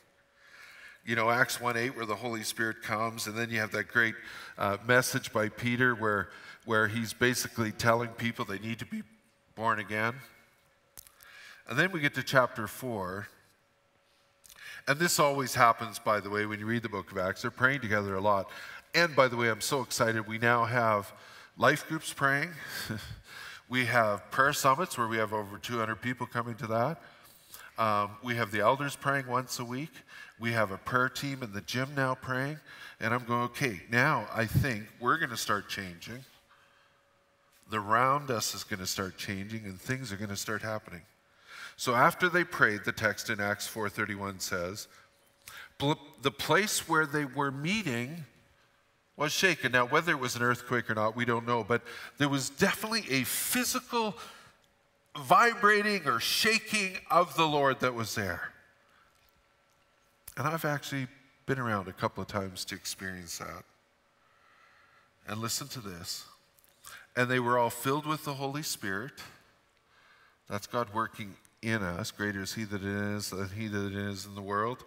You 1.05 1.15
know, 1.15 1.29
Acts 1.29 1.61
1 1.61 1.77
8, 1.77 1.95
where 1.95 2.05
the 2.05 2.15
Holy 2.15 2.43
Spirit 2.43 2.81
comes, 2.81 3.27
and 3.27 3.37
then 3.37 3.49
you 3.49 3.59
have 3.59 3.71
that 3.71 3.87
great 3.87 4.15
uh, 4.57 4.77
message 4.85 5.31
by 5.31 5.49
Peter 5.49 5.95
where, 5.95 6.29
where 6.65 6.87
he's 6.87 7.13
basically 7.13 7.71
telling 7.71 8.09
people 8.09 8.43
they 8.43 8.59
need 8.59 8.79
to 8.79 8.85
be 8.85 9.03
born 9.55 9.79
again. 9.79 10.15
And 11.67 11.77
then 11.77 11.91
we 11.91 11.99
get 11.99 12.13
to 12.15 12.23
chapter 12.23 12.67
4. 12.67 13.27
And 14.87 14.97
this 14.97 15.19
always 15.19 15.53
happens, 15.53 15.99
by 15.99 16.21
the 16.21 16.29
way, 16.29 16.45
when 16.45 16.59
you 16.59 16.65
read 16.65 16.81
the 16.81 16.89
book 16.89 17.11
of 17.11 17.17
Acts. 17.17 17.41
They're 17.41 17.51
praying 17.51 17.81
together 17.81 18.15
a 18.15 18.21
lot. 18.21 18.49
And 18.95 19.13
by 19.15 19.27
the 19.27 19.35
way, 19.35 19.49
I'm 19.49 19.61
so 19.61 19.81
excited. 19.81 20.25
We 20.27 20.37
now 20.37 20.63
have 20.63 21.11
life 21.57 21.85
groups 21.87 22.13
praying. 22.13 22.51
we 23.69 23.85
have 23.85 24.31
prayer 24.31 24.53
summits 24.53 24.97
where 24.97 25.07
we 25.07 25.17
have 25.17 25.33
over 25.33 25.57
200 25.57 26.01
people 26.01 26.25
coming 26.25 26.55
to 26.55 26.67
that. 26.67 27.01
Um, 27.77 28.11
we 28.23 28.35
have 28.37 28.51
the 28.51 28.61
elders 28.61 28.95
praying 28.95 29.27
once 29.27 29.59
a 29.59 29.65
week. 29.65 29.91
We 30.39 30.53
have 30.53 30.71
a 30.71 30.77
prayer 30.77 31.09
team 31.09 31.43
in 31.43 31.51
the 31.51 31.61
gym 31.61 31.89
now 31.95 32.15
praying. 32.15 32.57
And 33.01 33.13
I'm 33.13 33.25
going, 33.25 33.43
okay, 33.43 33.81
now 33.91 34.25
I 34.33 34.45
think 34.45 34.85
we're 35.01 35.17
going 35.17 35.29
to 35.31 35.37
start 35.37 35.67
changing. 35.67 36.23
The 37.69 37.79
round 37.81 38.31
us 38.31 38.55
is 38.55 38.63
going 38.63 38.79
to 38.79 38.87
start 38.87 39.17
changing 39.17 39.65
and 39.65 39.79
things 39.79 40.13
are 40.13 40.17
going 40.17 40.29
to 40.29 40.37
start 40.37 40.61
happening. 40.61 41.01
So 41.77 41.95
after 41.95 42.27
they 42.27 42.43
prayed, 42.43 42.83
the 42.83 42.91
text 42.91 43.29
in 43.29 43.39
Acts 43.39 43.67
4:31 43.67 44.41
says, 44.41 44.87
the 45.79 46.31
place 46.31 46.89
where 46.89 47.05
they 47.05 47.23
were 47.23 47.51
meeting 47.51 48.25
was 49.15 49.31
shaken. 49.31 49.71
Now, 49.71 49.85
whether 49.85 50.11
it 50.11 50.19
was 50.19 50.35
an 50.35 50.41
earthquake 50.41 50.89
or 50.89 50.95
not, 50.95 51.15
we 51.15 51.23
don't 51.23 51.45
know, 51.45 51.63
but 51.63 51.83
there 52.17 52.29
was 52.29 52.49
definitely 52.49 53.05
a 53.09 53.23
physical 53.23 54.15
vibrating 55.15 56.07
or 56.07 56.19
shaking 56.19 56.97
of 57.09 57.35
the 57.35 57.45
Lord 57.45 57.79
that 57.79 57.93
was 57.93 58.15
there. 58.15 58.53
And 60.35 60.47
I've 60.47 60.65
actually 60.65 61.07
been 61.45 61.59
around 61.59 61.87
a 61.87 61.93
couple 61.93 62.21
of 62.21 62.27
times 62.27 62.65
to 62.65 62.75
experience 62.75 63.37
that. 63.37 63.63
And 65.27 65.39
listen 65.39 65.67
to 65.69 65.79
this. 65.79 66.25
And 67.15 67.29
they 67.29 67.39
were 67.39 67.57
all 67.57 67.71
filled 67.71 68.05
with 68.05 68.23
the 68.23 68.35
Holy 68.35 68.63
Spirit. 68.63 69.13
That's 70.49 70.67
God 70.67 70.93
working 70.93 71.35
in 71.61 71.81
us. 71.83 72.11
Greater 72.11 72.41
is 72.41 72.53
He 72.53 72.63
that 72.65 72.83
is 72.83 73.29
than 73.29 73.49
He 73.49 73.67
that 73.67 73.93
is 73.93 74.25
in 74.25 74.35
the 74.35 74.41
world. 74.41 74.83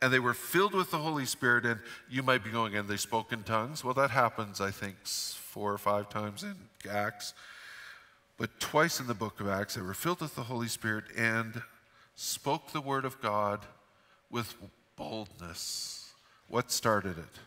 And 0.00 0.12
they 0.12 0.18
were 0.18 0.34
filled 0.34 0.74
with 0.74 0.90
the 0.90 0.98
Holy 0.98 1.26
Spirit. 1.26 1.64
And 1.64 1.80
you 2.10 2.22
might 2.22 2.42
be 2.44 2.50
going, 2.50 2.76
and 2.76 2.88
they 2.88 2.96
spoke 2.96 3.32
in 3.32 3.42
tongues. 3.42 3.84
Well, 3.84 3.94
that 3.94 4.10
happens, 4.10 4.60
I 4.60 4.70
think, 4.70 4.96
four 5.04 5.72
or 5.72 5.78
five 5.78 6.08
times 6.08 6.42
in 6.42 6.54
Acts. 6.90 7.34
But 8.38 8.58
twice 8.58 8.98
in 8.98 9.06
the 9.06 9.14
book 9.14 9.40
of 9.40 9.48
Acts, 9.48 9.74
they 9.74 9.82
were 9.82 9.94
filled 9.94 10.20
with 10.20 10.34
the 10.34 10.42
Holy 10.42 10.68
Spirit 10.68 11.04
and 11.16 11.62
spoke 12.14 12.72
the 12.72 12.80
word 12.80 13.04
of 13.04 13.20
God 13.20 13.60
with 14.30 14.54
boldness. 14.96 16.12
What 16.48 16.70
started 16.72 17.18
it? 17.18 17.38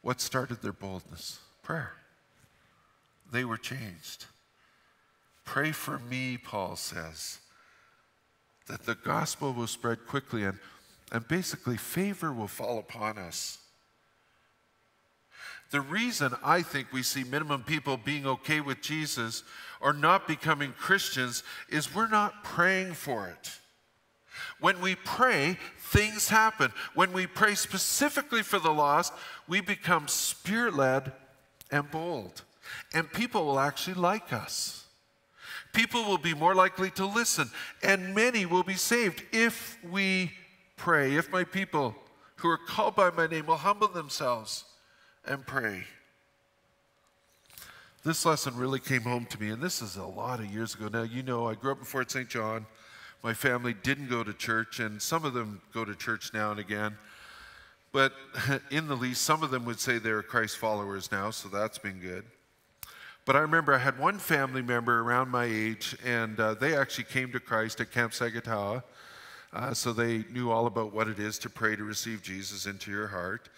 What 0.00 0.20
started 0.20 0.62
their 0.62 0.72
boldness? 0.72 1.40
Prayer 1.62 1.92
they 3.30 3.44
were 3.44 3.56
changed. 3.56 4.26
Pray 5.48 5.72
for 5.72 5.98
me, 5.98 6.36
Paul 6.36 6.76
says, 6.76 7.38
that 8.66 8.84
the 8.84 8.94
gospel 8.94 9.54
will 9.54 9.66
spread 9.66 10.06
quickly 10.06 10.44
and, 10.44 10.58
and 11.10 11.26
basically 11.26 11.78
favor 11.78 12.34
will 12.34 12.48
fall 12.48 12.78
upon 12.78 13.16
us. 13.16 13.56
The 15.70 15.80
reason 15.80 16.34
I 16.44 16.60
think 16.60 16.92
we 16.92 17.02
see 17.02 17.24
minimum 17.24 17.62
people 17.62 17.96
being 17.96 18.26
okay 18.26 18.60
with 18.60 18.82
Jesus 18.82 19.42
or 19.80 19.94
not 19.94 20.28
becoming 20.28 20.72
Christians 20.72 21.42
is 21.70 21.94
we're 21.94 22.08
not 22.08 22.44
praying 22.44 22.92
for 22.92 23.26
it. 23.26 23.50
When 24.60 24.82
we 24.82 24.96
pray, 24.96 25.56
things 25.78 26.28
happen. 26.28 26.74
When 26.94 27.14
we 27.14 27.26
pray 27.26 27.54
specifically 27.54 28.42
for 28.42 28.58
the 28.58 28.70
lost, 28.70 29.14
we 29.48 29.62
become 29.62 30.08
spirit 30.08 30.76
led 30.76 31.10
and 31.70 31.90
bold 31.90 32.42
and 32.92 33.10
people 33.10 33.46
will 33.46 33.58
actually 33.58 33.94
like 33.94 34.30
us. 34.30 34.84
People 35.78 36.02
will 36.06 36.18
be 36.18 36.34
more 36.34 36.56
likely 36.56 36.90
to 36.90 37.06
listen, 37.06 37.48
and 37.84 38.12
many 38.12 38.44
will 38.44 38.64
be 38.64 38.74
saved 38.74 39.22
if 39.30 39.78
we 39.88 40.32
pray, 40.76 41.14
if 41.14 41.30
my 41.30 41.44
people 41.44 41.94
who 42.34 42.48
are 42.48 42.58
called 42.58 42.96
by 42.96 43.12
my 43.12 43.28
name 43.28 43.46
will 43.46 43.58
humble 43.58 43.86
themselves 43.86 44.64
and 45.24 45.46
pray. 45.46 45.84
This 48.02 48.26
lesson 48.26 48.56
really 48.56 48.80
came 48.80 49.02
home 49.02 49.24
to 49.26 49.40
me, 49.40 49.50
and 49.50 49.62
this 49.62 49.80
is 49.80 49.94
a 49.94 50.04
lot 50.04 50.40
of 50.40 50.46
years 50.46 50.74
ago 50.74 50.88
now. 50.88 51.04
You 51.04 51.22
know, 51.22 51.46
I 51.46 51.54
grew 51.54 51.70
up 51.70 51.78
in 51.78 51.84
Fort 51.84 52.10
St. 52.10 52.28
John. 52.28 52.66
My 53.22 53.32
family 53.32 53.72
didn't 53.72 54.10
go 54.10 54.24
to 54.24 54.32
church, 54.32 54.80
and 54.80 55.00
some 55.00 55.24
of 55.24 55.32
them 55.32 55.62
go 55.72 55.84
to 55.84 55.94
church 55.94 56.32
now 56.34 56.50
and 56.50 56.58
again. 56.58 56.98
But 57.92 58.14
in 58.72 58.88
the 58.88 58.96
least, 58.96 59.22
some 59.22 59.44
of 59.44 59.52
them 59.52 59.64
would 59.64 59.78
say 59.78 59.98
they're 59.98 60.24
Christ 60.24 60.58
followers 60.58 61.12
now, 61.12 61.30
so 61.30 61.48
that's 61.48 61.78
been 61.78 62.00
good. 62.00 62.24
But 63.28 63.36
I 63.36 63.40
remember 63.40 63.74
I 63.74 63.78
had 63.78 63.98
one 63.98 64.18
family 64.18 64.62
member 64.62 65.00
around 65.00 65.28
my 65.28 65.44
age, 65.44 65.94
and 66.02 66.40
uh, 66.40 66.54
they 66.54 66.74
actually 66.74 67.04
came 67.04 67.30
to 67.32 67.40
Christ 67.40 67.78
at 67.78 67.92
Camp 67.92 68.12
Sagitawa. 68.12 68.82
Uh, 69.52 69.74
so 69.74 69.92
they 69.92 70.24
knew 70.32 70.50
all 70.50 70.66
about 70.66 70.94
what 70.94 71.08
it 71.08 71.18
is 71.18 71.38
to 71.40 71.50
pray 71.50 71.76
to 71.76 71.84
receive 71.84 72.22
Jesus 72.22 72.64
into 72.64 72.90
your 72.90 73.06
heart. 73.08 73.50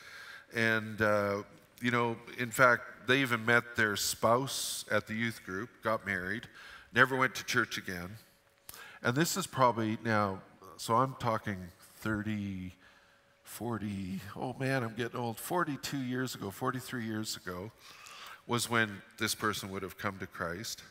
And, 0.52 1.00
uh, 1.00 1.44
you 1.80 1.92
know, 1.92 2.16
in 2.36 2.50
fact, 2.50 2.82
they 3.06 3.20
even 3.20 3.46
met 3.46 3.76
their 3.76 3.94
spouse 3.94 4.84
at 4.90 5.06
the 5.06 5.14
youth 5.14 5.40
group, 5.46 5.70
got 5.84 6.04
married, 6.04 6.48
never 6.92 7.14
went 7.14 7.36
to 7.36 7.44
church 7.44 7.78
again. 7.78 8.16
And 9.04 9.14
this 9.14 9.36
is 9.36 9.46
probably 9.46 9.98
now, 10.04 10.42
so 10.78 10.96
I'm 10.96 11.14
talking 11.20 11.58
30, 11.98 12.72
40, 13.44 14.20
oh 14.34 14.56
man, 14.58 14.82
I'm 14.82 14.96
getting 14.96 15.20
old, 15.20 15.38
42 15.38 15.96
years 15.96 16.34
ago, 16.34 16.50
43 16.50 17.04
years 17.04 17.36
ago 17.36 17.70
was 18.50 18.68
when 18.68 19.00
this 19.16 19.32
person 19.32 19.70
would 19.70 19.80
have 19.80 19.96
come 19.96 20.18
to 20.18 20.26
Christ. 20.26 20.82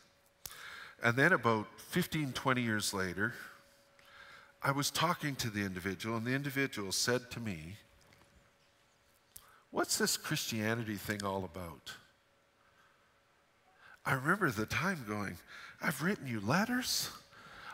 And 1.04 1.18
then 1.18 1.34
about 1.34 1.68
15, 1.90 2.32
20 2.32 2.62
years 2.62 2.94
later, 2.94 3.34
I 4.64 4.72
was 4.72 4.90
talking 4.90 5.36
to 5.36 5.50
the 5.50 5.66
individual, 5.66 6.16
and 6.16 6.26
the 6.26 6.32
individual 6.32 6.94
said 6.94 7.30
to 7.32 7.42
me, 7.42 7.76
What's 9.72 9.98
this 9.98 10.16
Christianity 10.16 10.96
thing 10.96 11.22
all 11.26 11.44
about? 11.44 11.92
I 14.06 14.14
remember 14.14 14.50
the 14.52 14.66
time 14.66 15.04
going, 15.06 15.38
I've 15.82 16.02
written 16.02 16.28
you 16.28 16.40
letters. 16.40 17.10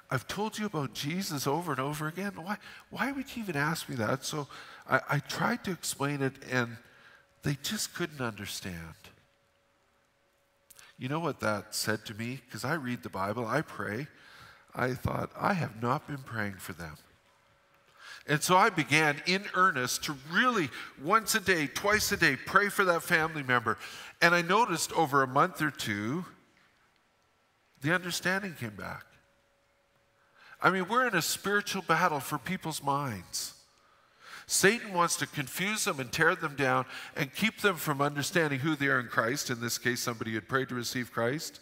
I've 0.09 0.27
told 0.27 0.57
you 0.57 0.65
about 0.65 0.95
Jesus 0.95 1.45
over 1.45 1.71
and 1.71 1.79
over 1.79 2.07
again. 2.07 2.31
Why, 2.35 2.57
why 2.89 3.11
would 3.11 3.35
you 3.35 3.43
even 3.43 3.55
ask 3.55 3.87
me 3.87 3.95
that? 3.97 4.25
So 4.25 4.47
I, 4.89 4.99
I 5.11 5.19
tried 5.19 5.63
to 5.65 5.71
explain 5.71 6.23
it, 6.23 6.33
and 6.51 6.75
they 7.43 7.55
just 7.61 7.93
couldn't 7.93 8.19
understand. 8.19 8.95
You 10.97 11.09
know 11.09 11.19
what 11.19 11.39
that 11.41 11.75
said 11.75 12.05
to 12.05 12.13
me? 12.13 12.41
Because 12.45 12.63
I 12.63 12.75
read 12.75 13.03
the 13.03 13.09
Bible, 13.09 13.45
I 13.45 13.61
pray. 13.61 14.07
I 14.73 14.93
thought, 14.93 15.31
I 15.39 15.53
have 15.53 15.81
not 15.81 16.07
been 16.07 16.19
praying 16.19 16.55
for 16.55 16.73
them. 16.73 16.95
And 18.27 18.41
so 18.41 18.57
I 18.57 18.69
began 18.69 19.21
in 19.25 19.43
earnest 19.53 20.03
to 20.05 20.15
really 20.31 20.69
once 21.01 21.35
a 21.35 21.39
day, 21.39 21.67
twice 21.67 22.11
a 22.11 22.17
day, 22.17 22.35
pray 22.35 22.69
for 22.69 22.83
that 22.85 23.03
family 23.03 23.43
member. 23.43 23.77
And 24.21 24.33
I 24.33 24.41
noticed 24.41 24.91
over 24.93 25.21
a 25.21 25.27
month 25.27 25.61
or 25.61 25.69
two, 25.69 26.25
the 27.81 27.93
understanding 27.93 28.55
came 28.59 28.75
back. 28.75 29.05
I 30.61 30.71
mean, 30.71 30.87
we're 30.87 31.07
in 31.07 31.15
a 31.15 31.21
spiritual 31.21 31.83
battle 31.83 32.19
for 32.19 32.39
people's 32.39 32.81
minds. 32.81 33.54
Satan 34.47 34.93
wants 34.93 35.15
to 35.17 35.27
confuse 35.27 35.85
them 35.85 35.99
and 35.99 36.11
tear 36.11 36.35
them 36.35 36.55
down 36.55 36.85
and 37.15 37.33
keep 37.33 37.61
them 37.61 37.75
from 37.75 38.01
understanding 38.01 38.59
who 38.59 38.75
they 38.75 38.87
are 38.87 38.99
in 38.99 39.07
Christ. 39.07 39.49
In 39.49 39.59
this 39.59 39.77
case, 39.77 40.01
somebody 40.01 40.31
who 40.31 40.37
had 40.37 40.47
prayed 40.47 40.69
to 40.69 40.75
receive 40.75 41.11
Christ. 41.11 41.59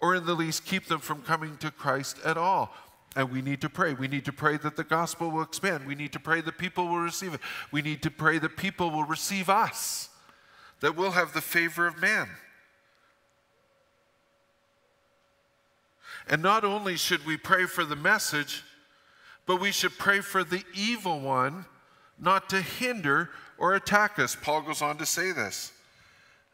Or 0.00 0.16
in 0.16 0.26
the 0.26 0.34
least, 0.34 0.64
keep 0.64 0.86
them 0.86 0.98
from 0.98 1.22
coming 1.22 1.56
to 1.58 1.70
Christ 1.70 2.18
at 2.24 2.36
all. 2.36 2.74
And 3.14 3.30
we 3.30 3.42
need 3.42 3.60
to 3.60 3.68
pray. 3.68 3.92
We 3.92 4.08
need 4.08 4.24
to 4.24 4.32
pray 4.32 4.56
that 4.56 4.74
the 4.76 4.84
gospel 4.84 5.30
will 5.30 5.42
expand. 5.42 5.86
We 5.86 5.94
need 5.94 6.12
to 6.14 6.20
pray 6.20 6.40
that 6.40 6.58
people 6.58 6.88
will 6.88 6.98
receive 6.98 7.34
it. 7.34 7.40
We 7.70 7.82
need 7.82 8.02
to 8.02 8.10
pray 8.10 8.38
that 8.38 8.56
people 8.56 8.90
will 8.90 9.04
receive 9.04 9.48
us, 9.48 10.08
that 10.80 10.96
we'll 10.96 11.12
have 11.12 11.32
the 11.32 11.40
favor 11.40 11.86
of 11.86 12.00
man. 12.00 12.28
And 16.28 16.42
not 16.42 16.64
only 16.64 16.96
should 16.96 17.26
we 17.26 17.36
pray 17.36 17.66
for 17.66 17.84
the 17.84 17.96
message, 17.96 18.64
but 19.46 19.60
we 19.60 19.72
should 19.72 19.98
pray 19.98 20.20
for 20.20 20.44
the 20.44 20.64
evil 20.74 21.20
one 21.20 21.64
not 22.18 22.48
to 22.50 22.60
hinder 22.60 23.30
or 23.58 23.74
attack 23.74 24.18
us. 24.18 24.36
Paul 24.40 24.62
goes 24.62 24.82
on 24.82 24.98
to 24.98 25.06
say 25.06 25.32
this. 25.32 25.72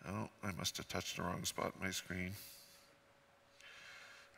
Oh, 0.08 0.28
I 0.42 0.52
must 0.52 0.76
have 0.78 0.88
touched 0.88 1.16
the 1.16 1.22
wrong 1.22 1.44
spot 1.44 1.72
in 1.78 1.86
my 1.86 1.90
screen. 1.90 2.32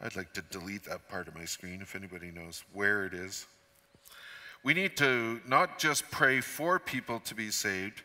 I'd 0.02 0.16
like 0.16 0.32
to 0.32 0.42
delete 0.50 0.84
that 0.84 1.08
part 1.08 1.28
of 1.28 1.34
my 1.34 1.44
screen 1.44 1.82
if 1.82 1.94
anybody 1.94 2.30
knows 2.30 2.64
where 2.72 3.04
it 3.04 3.12
is. 3.12 3.46
We 4.62 4.74
need 4.74 4.96
to 4.96 5.40
not 5.46 5.78
just 5.78 6.10
pray 6.10 6.40
for 6.40 6.78
people 6.78 7.20
to 7.20 7.34
be 7.34 7.50
saved, 7.50 8.02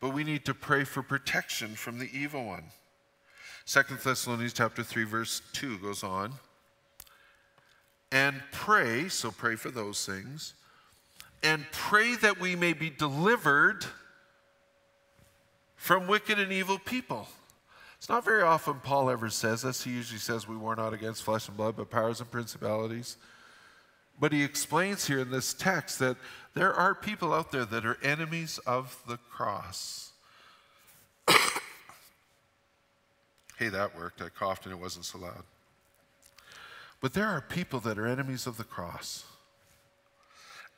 but 0.00 0.10
we 0.10 0.24
need 0.24 0.44
to 0.44 0.54
pray 0.54 0.84
for 0.84 1.02
protection 1.02 1.74
from 1.74 1.98
the 1.98 2.10
evil 2.12 2.44
one. 2.44 2.64
Second 3.64 3.98
Thessalonians 4.00 4.52
chapter 4.52 4.82
3 4.82 5.04
verse 5.04 5.42
2 5.52 5.78
goes 5.78 6.02
on. 6.02 6.34
And 8.10 8.42
pray, 8.52 9.08
so 9.08 9.30
pray 9.30 9.56
for 9.56 9.70
those 9.70 10.06
things, 10.06 10.54
and 11.42 11.64
pray 11.72 12.16
that 12.16 12.40
we 12.40 12.56
may 12.56 12.72
be 12.72 12.90
delivered 12.90 13.84
from 15.76 16.06
wicked 16.06 16.38
and 16.38 16.52
evil 16.52 16.78
people. 16.78 17.28
It's 17.98 18.08
not 18.08 18.24
very 18.24 18.42
often 18.42 18.74
Paul 18.74 19.10
ever 19.10 19.28
says 19.28 19.62
this. 19.62 19.84
He 19.84 19.90
usually 19.90 20.20
says 20.20 20.48
we 20.48 20.56
war 20.56 20.76
not 20.76 20.94
against 20.94 21.22
flesh 21.22 21.48
and 21.48 21.56
blood, 21.56 21.76
but 21.76 21.90
powers 21.90 22.20
and 22.20 22.30
principalities. 22.30 23.16
But 24.20 24.32
he 24.32 24.42
explains 24.42 25.06
here 25.06 25.20
in 25.20 25.30
this 25.30 25.52
text 25.54 25.98
that 25.98 26.16
there 26.54 26.72
are 26.72 26.94
people 26.94 27.32
out 27.32 27.52
there 27.52 27.64
that 27.64 27.84
are 27.84 27.98
enemies 28.02 28.58
of 28.66 29.00
the 29.06 29.18
cross. 29.30 30.12
hey, 33.58 33.68
that 33.68 33.96
worked. 33.96 34.22
I 34.22 34.28
coughed 34.28 34.64
and 34.64 34.72
it 34.72 34.80
wasn't 34.80 35.04
so 35.04 35.18
loud. 35.18 35.44
But 37.00 37.14
there 37.14 37.26
are 37.26 37.40
people 37.40 37.80
that 37.80 37.98
are 37.98 38.06
enemies 38.06 38.46
of 38.46 38.56
the 38.56 38.64
cross. 38.64 39.24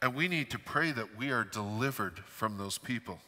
And 0.02 0.14
we 0.14 0.28
need 0.28 0.50
to 0.50 0.58
pray 0.58 0.92
that 0.92 1.16
we 1.16 1.30
are 1.30 1.44
delivered 1.44 2.18
from 2.20 2.58
those 2.58 2.78
people. 2.78 3.18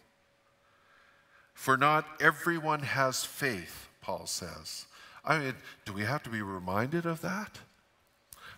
For 1.55 1.77
not 1.77 2.07
everyone 2.21 2.81
has 2.81 3.25
faith, 3.25 3.89
Paul 4.01 4.27
says. 4.27 4.87
I 5.25 5.39
mean, 5.39 5.55
do 5.85 5.93
we 5.93 6.03
have 6.03 6.23
to 6.25 6.31
be 6.31 6.43
reminded 6.43 7.07
of 7.07 7.21
that? 7.21 7.59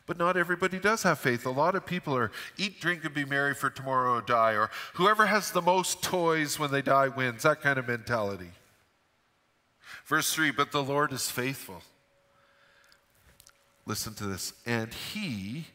But 0.07 0.19
not 0.19 0.37
everybody 0.37 0.79
does 0.79 1.03
have 1.03 1.19
faith. 1.19 1.47
A 1.47 1.51
lot 1.51 1.75
of 1.75 1.87
people 1.87 2.17
are 2.17 2.31
eat, 2.59 2.81
drink, 2.81 3.05
and 3.05 3.15
be 3.15 3.25
merry 3.25 3.55
for 3.55 3.71
tomorrow 3.71 4.19
or 4.19 4.21
die, 4.21 4.53
or 4.53 4.71
whoever 4.95 5.27
has 5.27 5.51
the 5.51 5.63
most 5.63 6.03
toys 6.03 6.59
when 6.59 6.71
they 6.71 6.83
die 6.83 7.09
wins, 7.09 7.43
that 7.43 7.63
kind 7.63 7.79
of 7.79 7.89
mentality. 7.89 8.51
Verse 10.05 10.33
3 10.33 10.51
But 10.51 10.73
the 10.73 10.83
Lord 10.83 11.13
is 11.13 11.31
faithful. 11.31 11.83
Listen 13.87 14.15
to 14.15 14.25
this. 14.25 14.53
And 14.65 14.93
he, 14.93 15.67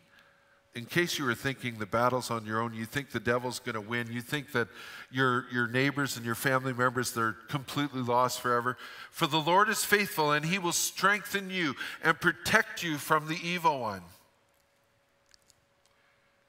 in 0.73 0.85
case 0.85 1.19
you 1.19 1.25
were 1.25 1.35
thinking 1.35 1.77
the 1.77 1.85
battle's 1.85 2.31
on 2.31 2.45
your 2.45 2.61
own, 2.61 2.73
you 2.73 2.85
think 2.85 3.11
the 3.11 3.19
devil's 3.19 3.59
going 3.59 3.75
to 3.75 3.81
win, 3.81 4.11
you 4.11 4.21
think 4.21 4.51
that 4.53 4.67
your, 5.11 5.45
your 5.51 5.67
neighbors 5.67 6.17
and 6.17 6.25
your 6.25 6.35
family 6.35 6.73
members, 6.73 7.11
they're 7.11 7.35
completely 7.49 8.01
lost 8.01 8.41
forever. 8.41 8.77
For 9.11 9.27
the 9.27 9.39
Lord 9.39 9.69
is 9.69 9.85
faithful, 9.85 10.31
and 10.31 10.45
he 10.45 10.57
will 10.57 10.71
strengthen 10.71 11.49
you 11.49 11.75
and 12.03 12.19
protect 12.19 12.83
you 12.83 12.97
from 12.97 13.27
the 13.27 13.37
evil 13.43 13.79
one. 13.79 14.01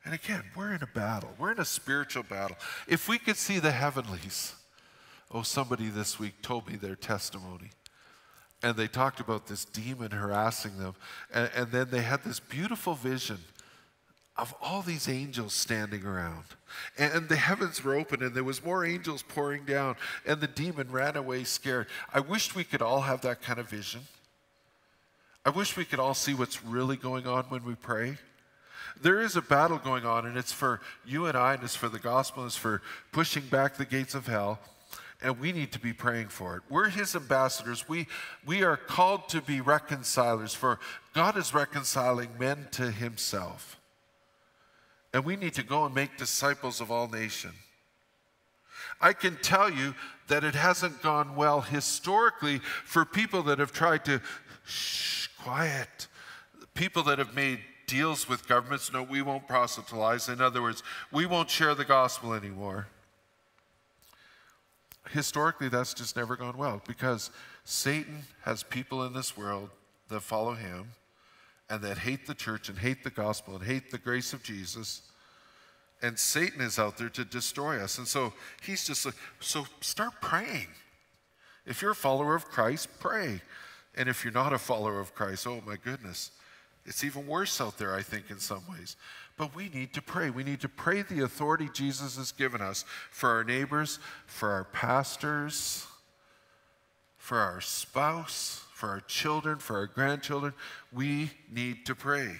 And 0.04 0.14
again, 0.14 0.44
we're 0.56 0.72
in 0.72 0.82
a 0.82 0.86
battle. 0.86 1.30
We're 1.38 1.52
in 1.52 1.60
a 1.60 1.64
spiritual 1.64 2.22
battle. 2.22 2.56
If 2.88 3.06
we 3.06 3.18
could 3.18 3.36
see 3.36 3.58
the 3.58 3.70
heavenlies, 3.70 4.54
oh, 5.30 5.42
somebody 5.42 5.88
this 5.88 6.18
week 6.18 6.40
told 6.40 6.68
me 6.68 6.76
their 6.76 6.96
testimony. 6.96 7.70
And 8.62 8.76
they 8.76 8.88
talked 8.88 9.20
about 9.20 9.46
this 9.46 9.64
demon 9.64 10.10
harassing 10.10 10.78
them. 10.78 10.94
And, 11.32 11.50
and 11.54 11.72
then 11.72 11.88
they 11.90 12.02
had 12.02 12.22
this 12.24 12.40
beautiful 12.40 12.94
vision 12.94 13.38
of 14.40 14.54
all 14.62 14.80
these 14.82 15.08
angels 15.08 15.52
standing 15.52 16.04
around. 16.04 16.44
And, 16.96 17.28
the 17.28 17.36
heavens 17.36 17.84
were 17.84 17.94
open, 17.94 18.22
and 18.22 18.34
there 18.34 18.44
was 18.44 18.64
more 18.64 18.84
angels 18.86 19.22
pouring 19.22 19.64
down, 19.64 19.96
and 20.26 20.40
the 20.40 20.46
demon 20.46 20.90
ran 20.90 21.16
away 21.16 21.44
scared. 21.44 21.86
I 22.14 22.20
wished 22.20 22.54
we 22.54 22.64
could 22.64 22.80
all 22.80 23.02
have 23.02 23.20
that 23.22 23.42
kind 23.42 23.58
of 23.58 23.68
vision. 23.68 24.00
I 25.44 25.50
wish 25.50 25.76
we 25.76 25.84
could 25.84 25.98
all 25.98 26.14
see 26.14 26.32
what's 26.32 26.64
really 26.64 26.96
going 26.96 27.26
on 27.26 27.44
when 27.44 27.64
we 27.64 27.74
pray. 27.74 28.16
There 29.02 29.20
is 29.20 29.36
a 29.36 29.42
battle 29.42 29.78
going 29.78 30.06
on, 30.06 30.26
and 30.26 30.36
it's 30.36 30.52
for 30.52 30.80
you 31.04 31.26
and 31.26 31.36
I, 31.36 31.54
and 31.54 31.62
it's 31.62 31.76
for 31.76 31.88
the 31.88 31.98
gospel, 31.98 32.42
and 32.42 32.48
it's 32.48 32.56
for 32.56 32.82
pushing 33.12 33.44
back 33.44 33.76
the 33.76 33.84
gates 33.84 34.14
of 34.14 34.26
hell. 34.26 34.58
And 35.22 35.38
we 35.38 35.52
need 35.52 35.72
to 35.72 35.78
be 35.78 35.92
praying 35.92 36.28
for 36.28 36.56
it. 36.56 36.62
We're 36.70 36.88
his 36.88 37.14
ambassadors. 37.14 37.88
We, 37.88 38.06
we 38.46 38.62
are 38.62 38.76
called 38.76 39.28
to 39.30 39.42
be 39.42 39.60
reconcilers, 39.60 40.54
for 40.54 40.78
God 41.14 41.36
is 41.36 41.52
reconciling 41.52 42.30
men 42.38 42.68
to 42.72 42.90
himself. 42.90 43.78
And 45.12 45.24
we 45.24 45.36
need 45.36 45.54
to 45.54 45.62
go 45.62 45.84
and 45.84 45.94
make 45.94 46.16
disciples 46.16 46.80
of 46.80 46.90
all 46.90 47.08
nations. 47.08 47.54
I 49.00 49.12
can 49.12 49.36
tell 49.36 49.70
you 49.70 49.94
that 50.28 50.44
it 50.44 50.54
hasn't 50.54 51.02
gone 51.02 51.34
well 51.34 51.60
historically 51.60 52.58
for 52.84 53.04
people 53.04 53.42
that 53.44 53.58
have 53.58 53.72
tried 53.72 54.04
to 54.04 54.20
shh, 54.64 55.28
quiet, 55.38 56.06
people 56.74 57.02
that 57.04 57.18
have 57.18 57.34
made 57.34 57.60
deals 57.86 58.28
with 58.28 58.46
governments. 58.46 58.92
No, 58.92 59.02
we 59.02 59.22
won't 59.22 59.48
proselytize. 59.48 60.28
In 60.28 60.40
other 60.40 60.62
words, 60.62 60.82
we 61.10 61.26
won't 61.26 61.50
share 61.50 61.74
the 61.74 61.84
gospel 61.84 62.34
anymore. 62.34 62.86
Historically, 65.12 65.68
that's 65.68 65.94
just 65.94 66.16
never 66.16 66.36
gone 66.36 66.56
well 66.56 66.80
because 66.86 67.30
Satan 67.64 68.22
has 68.42 68.62
people 68.62 69.04
in 69.04 69.12
this 69.12 69.36
world 69.36 69.70
that 70.08 70.20
follow 70.20 70.54
him 70.54 70.92
and 71.68 71.82
that 71.82 71.98
hate 71.98 72.26
the 72.26 72.34
church 72.34 72.68
and 72.68 72.78
hate 72.78 73.02
the 73.04 73.10
gospel 73.10 73.54
and 73.56 73.64
hate 73.64 73.90
the 73.90 73.98
grace 73.98 74.32
of 74.32 74.42
Jesus. 74.42 75.02
And 76.02 76.18
Satan 76.18 76.60
is 76.60 76.78
out 76.78 76.96
there 76.96 77.08
to 77.10 77.24
destroy 77.24 77.82
us. 77.82 77.98
And 77.98 78.06
so 78.06 78.32
he's 78.62 78.86
just 78.86 79.04
like, 79.04 79.14
so 79.40 79.66
start 79.80 80.12
praying. 80.20 80.68
If 81.66 81.82
you're 81.82 81.92
a 81.92 81.96
follower 81.96 82.34
of 82.34 82.46
Christ, 82.46 82.88
pray. 82.98 83.42
And 83.96 84.08
if 84.08 84.24
you're 84.24 84.32
not 84.32 84.52
a 84.52 84.58
follower 84.58 85.00
of 85.00 85.14
Christ, 85.14 85.46
oh 85.46 85.62
my 85.66 85.76
goodness, 85.76 86.30
it's 86.84 87.04
even 87.04 87.26
worse 87.26 87.60
out 87.60 87.78
there, 87.78 87.94
I 87.94 88.02
think, 88.02 88.30
in 88.30 88.38
some 88.38 88.62
ways. 88.70 88.96
But 89.40 89.56
we 89.56 89.70
need 89.70 89.94
to 89.94 90.02
pray. 90.02 90.28
We 90.28 90.44
need 90.44 90.60
to 90.60 90.68
pray 90.68 91.00
the 91.00 91.22
authority 91.22 91.70
Jesus 91.72 92.18
has 92.18 92.30
given 92.30 92.60
us 92.60 92.84
for 93.10 93.30
our 93.30 93.42
neighbors, 93.42 93.98
for 94.26 94.50
our 94.50 94.64
pastors, 94.64 95.86
for 97.16 97.38
our 97.38 97.62
spouse, 97.62 98.66
for 98.74 98.90
our 98.90 99.00
children, 99.00 99.58
for 99.58 99.78
our 99.78 99.86
grandchildren. 99.86 100.52
We 100.92 101.30
need 101.50 101.86
to 101.86 101.94
pray. 101.94 102.32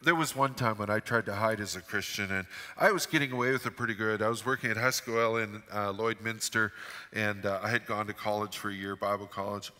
There 0.00 0.14
was 0.14 0.36
one 0.36 0.54
time 0.54 0.78
when 0.78 0.90
I 0.90 1.00
tried 1.00 1.26
to 1.26 1.34
hide 1.34 1.58
as 1.58 1.74
a 1.74 1.80
Christian, 1.80 2.30
and 2.30 2.46
I 2.78 2.92
was 2.92 3.04
getting 3.06 3.32
away 3.32 3.50
with 3.50 3.66
it 3.66 3.76
pretty 3.76 3.94
good. 3.94 4.22
I 4.22 4.28
was 4.28 4.46
working 4.46 4.70
at 4.70 4.76
Haskell 4.76 5.38
in 5.38 5.60
uh, 5.72 5.92
Lloydminster, 5.92 6.70
and 7.14 7.44
uh, 7.44 7.58
I 7.64 7.70
had 7.70 7.84
gone 7.84 8.06
to 8.06 8.12
college 8.12 8.56
for 8.56 8.70
a 8.70 8.74
year, 8.74 8.94
Bible 8.94 9.26
college. 9.26 9.72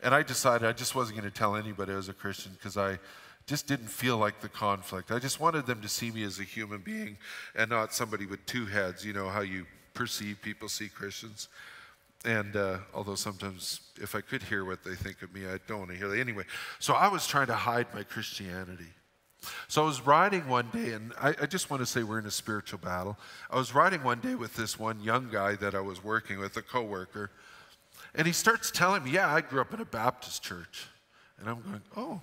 And 0.00 0.14
I 0.14 0.22
decided 0.22 0.68
I 0.68 0.72
just 0.72 0.94
wasn't 0.94 1.18
going 1.18 1.28
to 1.28 1.36
tell 1.36 1.56
anybody 1.56 1.92
I 1.92 1.96
was 1.96 2.08
a 2.08 2.12
Christian 2.12 2.52
because 2.52 2.76
I 2.76 3.00
just 3.46 3.66
didn't 3.66 3.88
feel 3.88 4.18
like 4.18 4.40
the 4.40 4.48
conflict. 4.48 5.12
I 5.12 5.18
just 5.18 5.40
wanted 5.40 5.66
them 5.66 5.80
to 5.82 5.88
see 5.88 6.10
me 6.10 6.24
as 6.24 6.40
a 6.40 6.42
human 6.42 6.80
being 6.80 7.16
and 7.54 7.70
not 7.70 7.94
somebody 7.94 8.26
with 8.26 8.44
two 8.46 8.66
heads, 8.66 9.04
you 9.04 9.12
know, 9.12 9.28
how 9.28 9.40
you 9.40 9.66
perceive 9.94 10.38
people 10.42 10.68
see 10.68 10.88
Christians. 10.88 11.48
And 12.24 12.56
uh, 12.56 12.78
although 12.92 13.14
sometimes, 13.14 13.80
if 14.00 14.16
I 14.16 14.20
could 14.20 14.42
hear 14.42 14.64
what 14.64 14.82
they 14.82 14.96
think 14.96 15.22
of 15.22 15.32
me, 15.32 15.46
I 15.46 15.58
don't 15.68 15.78
want 15.78 15.90
to 15.92 15.96
hear 15.96 16.08
that. 16.08 16.18
Anyway, 16.18 16.44
so 16.80 16.94
I 16.94 17.06
was 17.06 17.26
trying 17.26 17.46
to 17.46 17.54
hide 17.54 17.86
my 17.94 18.02
Christianity. 18.02 18.92
So 19.68 19.82
I 19.82 19.86
was 19.86 20.00
riding 20.04 20.48
one 20.48 20.68
day, 20.72 20.92
and 20.92 21.12
I, 21.20 21.34
I, 21.42 21.46
just 21.46 21.70
want 21.70 21.80
to 21.80 21.86
say 21.86 22.02
we're 22.02 22.18
in 22.18 22.26
a 22.26 22.32
spiritual 22.32 22.80
battle. 22.80 23.16
I 23.48 23.56
was 23.56 23.74
riding 23.74 24.02
one 24.02 24.18
day 24.18 24.34
with 24.34 24.56
this 24.56 24.76
one 24.76 25.00
young 25.00 25.28
guy 25.30 25.54
that 25.56 25.74
I 25.74 25.80
was 25.80 26.02
working 26.02 26.40
with, 26.40 26.56
a 26.56 26.62
coworker, 26.62 27.30
and 28.16 28.26
he 28.26 28.32
starts 28.32 28.72
telling 28.72 29.04
me, 29.04 29.12
Yeah, 29.12 29.32
I 29.32 29.42
grew 29.42 29.60
up 29.60 29.72
in 29.72 29.80
a 29.80 29.84
Baptist 29.84 30.42
church. 30.42 30.88
And 31.38 31.48
I'm 31.48 31.60
going, 31.62 31.82
Oh, 31.96 32.20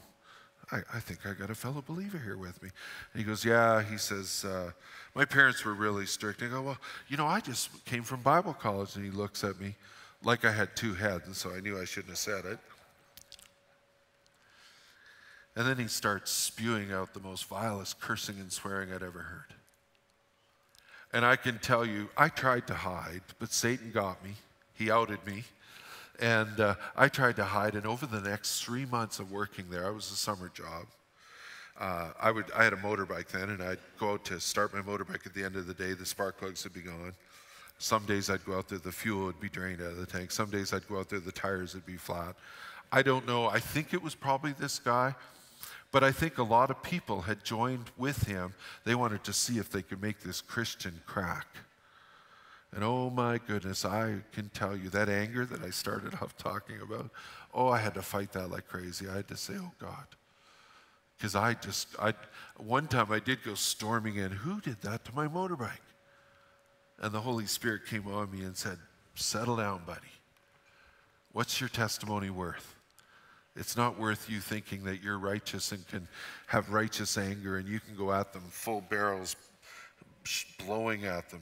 I, 0.74 0.82
I 0.94 1.00
think 1.00 1.26
I 1.26 1.34
got 1.34 1.52
a 1.52 1.56
fellow 1.56 1.84
believer 1.86 2.18
here 2.18 2.38
with 2.38 2.62
me. 2.64 2.70
And 3.14 3.22
he 3.22 3.24
goes, 3.24 3.46
Yeah, 3.46 3.84
he 3.84 3.98
says, 3.98 4.44
uh, 4.44 4.72
My 5.14 5.26
parents 5.26 5.64
were 5.64 5.74
really 5.74 6.08
strict. 6.08 6.42
And 6.42 6.52
I 6.52 6.56
go, 6.56 6.62
Well, 6.64 6.78
you 7.08 7.18
know, 7.18 7.28
I 7.28 7.40
just 7.40 7.86
came 7.86 8.04
from 8.04 8.22
Bible 8.22 8.54
college. 8.54 8.96
And 8.96 9.06
he 9.06 9.12
looks 9.12 9.44
at 9.44 9.60
me 9.60 9.76
like 10.24 10.46
I 10.46 10.52
had 10.52 10.76
two 10.76 10.94
heads, 10.94 11.28
and 11.28 11.36
so 11.36 11.54
I 11.54 11.60
knew 11.60 11.80
I 11.80 11.86
shouldn't 11.86 12.10
have 12.10 12.18
said 12.18 12.46
it. 12.46 12.60
And 15.56 15.68
then 15.68 15.78
he 15.78 15.88
starts 15.88 16.32
spewing 16.32 16.92
out 16.92 17.14
the 17.14 17.20
most 17.20 17.46
vilest 17.46 18.00
cursing 18.00 18.40
and 18.40 18.52
swearing 18.52 18.92
I'd 18.92 19.04
ever 19.04 19.20
heard. 19.20 19.54
And 21.12 21.24
I 21.24 21.36
can 21.36 21.60
tell 21.60 21.86
you, 21.86 22.10
I 22.18 22.30
tried 22.30 22.66
to 22.68 22.74
hide, 22.74 23.22
but 23.38 23.54
Satan 23.54 23.92
got 23.92 24.24
me. 24.24 24.32
He 24.74 24.90
outed 24.90 25.24
me. 25.28 25.44
And 26.24 26.58
uh, 26.62 26.76
I 26.96 27.10
tried 27.10 27.36
to 27.36 27.44
hide. 27.44 27.76
And 27.76 27.86
over 27.86 28.06
the 28.06 28.22
next 28.22 28.64
three 28.64 28.86
months 28.86 29.20
of 29.20 29.30
working 29.30 29.66
there, 29.70 29.86
I 29.86 29.90
was 29.90 30.10
a 30.10 30.16
summer 30.16 30.50
job. 30.54 30.86
Uh, 31.78 32.12
I 32.22 32.32
would 32.32 32.50
I 32.56 32.64
had 32.64 32.72
a 32.72 32.78
motorbike 32.78 33.28
then, 33.28 33.50
and 33.50 33.62
I'd 33.62 33.80
go 34.00 34.14
out 34.14 34.24
to 34.26 34.40
start 34.40 34.74
my 34.74 34.80
motorbike 34.80 35.26
at 35.26 35.34
the 35.34 35.44
end 35.44 35.58
of 35.58 35.68
the 35.68 35.74
day. 35.74 35.92
The 35.94 36.06
spark 36.06 36.38
plugs 36.38 36.64
would 36.64 36.74
be 36.74 36.80
gone. 36.80 37.14
Some 37.78 38.06
days 38.06 38.30
I'd 38.30 38.46
go 38.46 38.58
out 38.58 38.70
there, 38.70 38.78
the 38.78 38.92
fuel 38.92 39.26
would 39.26 39.42
be 39.42 39.50
drained 39.50 39.82
out 39.82 39.88
of 39.88 39.98
the 39.98 40.06
tank. 40.06 40.32
Some 40.32 40.50
days 40.50 40.72
I'd 40.72 40.88
go 40.88 41.00
out 41.00 41.10
there, 41.10 41.20
the 41.20 41.32
tires 41.34 41.74
would 41.74 41.86
be 41.86 41.98
flat. 41.98 42.36
I 42.90 43.02
don't 43.02 43.28
know. 43.28 43.48
I 43.48 43.60
think 43.60 43.94
it 43.94 44.02
was 44.02 44.16
probably 44.16 44.54
this 44.54 44.80
guy, 44.80 45.16
but 45.92 46.06
I 46.06 46.14
think 46.14 46.38
a 46.38 46.44
lot 46.44 46.72
of 46.72 46.82
people 46.84 47.24
had 47.24 47.44
joined 47.44 47.92
with 47.98 48.28
him. 48.28 48.54
They 48.86 48.96
wanted 48.96 49.26
to 49.26 49.34
see 49.34 49.58
if 49.58 49.70
they 49.70 49.82
could 49.82 50.02
make 50.02 50.22
this 50.22 50.40
Christian 50.40 51.02
crack. 51.06 51.48
And 52.74 52.84
oh 52.84 53.10
my 53.10 53.40
goodness, 53.46 53.86
I 53.86 54.16
can 54.32 54.50
tell 54.50 54.76
you 54.76 54.90
that 54.90 55.08
anger 55.08 55.46
that 55.46 55.62
I 55.62 55.70
started 55.70 56.14
off 56.22 56.38
talking 56.38 56.82
about, 56.82 57.12
oh, 57.54 57.70
I 57.70 57.78
had 57.78 57.94
to 57.96 58.02
fight 58.02 58.32
that 58.34 58.50
like 58.50 58.68
crazy. 58.68 59.08
I 59.08 59.18
had 59.18 59.28
to 59.28 59.38
say, 59.38 59.54
oh 59.58 59.72
God. 59.80 60.06
Because 61.18 61.36
I 61.36 61.54
just, 61.54 61.88
I, 62.00 62.14
one 62.58 62.88
time 62.88 63.12
I 63.12 63.20
did 63.20 63.44
go 63.44 63.54
storming 63.54 64.16
in. 64.16 64.32
Who 64.32 64.60
did 64.60 64.82
that 64.82 65.06
to 65.06 65.16
my 65.16 65.28
motorbike? 65.28 65.70
And 67.00 67.14
the 67.14 67.22
Holy 67.22 67.46
Spirit 67.46 67.86
came 67.86 68.08
on 68.08 68.32
me 68.32 68.44
and 68.44 68.58
said, 68.58 68.78
settle 69.16 69.58
down, 69.58 69.82
buddy. 69.86 70.00
What's 71.32 71.60
your 71.60 71.70
testimony 71.70 72.30
worth? 72.30 72.76
It's 73.56 73.78
not 73.78 74.00
worth 74.00 74.30
you 74.30 74.40
thinking 74.40 74.84
that 74.86 75.04
you're 75.04 75.20
righteous 75.20 75.72
and 75.72 75.88
can 75.88 76.08
have 76.48 76.72
righteous 76.72 77.18
anger 77.18 77.58
and 77.58 77.68
you 77.68 77.80
can 77.80 77.96
go 77.96 78.12
at 78.12 78.34
them 78.34 78.44
full 78.50 78.82
barrels, 78.82 79.36
blowing 80.66 81.06
at 81.06 81.30
them. 81.30 81.42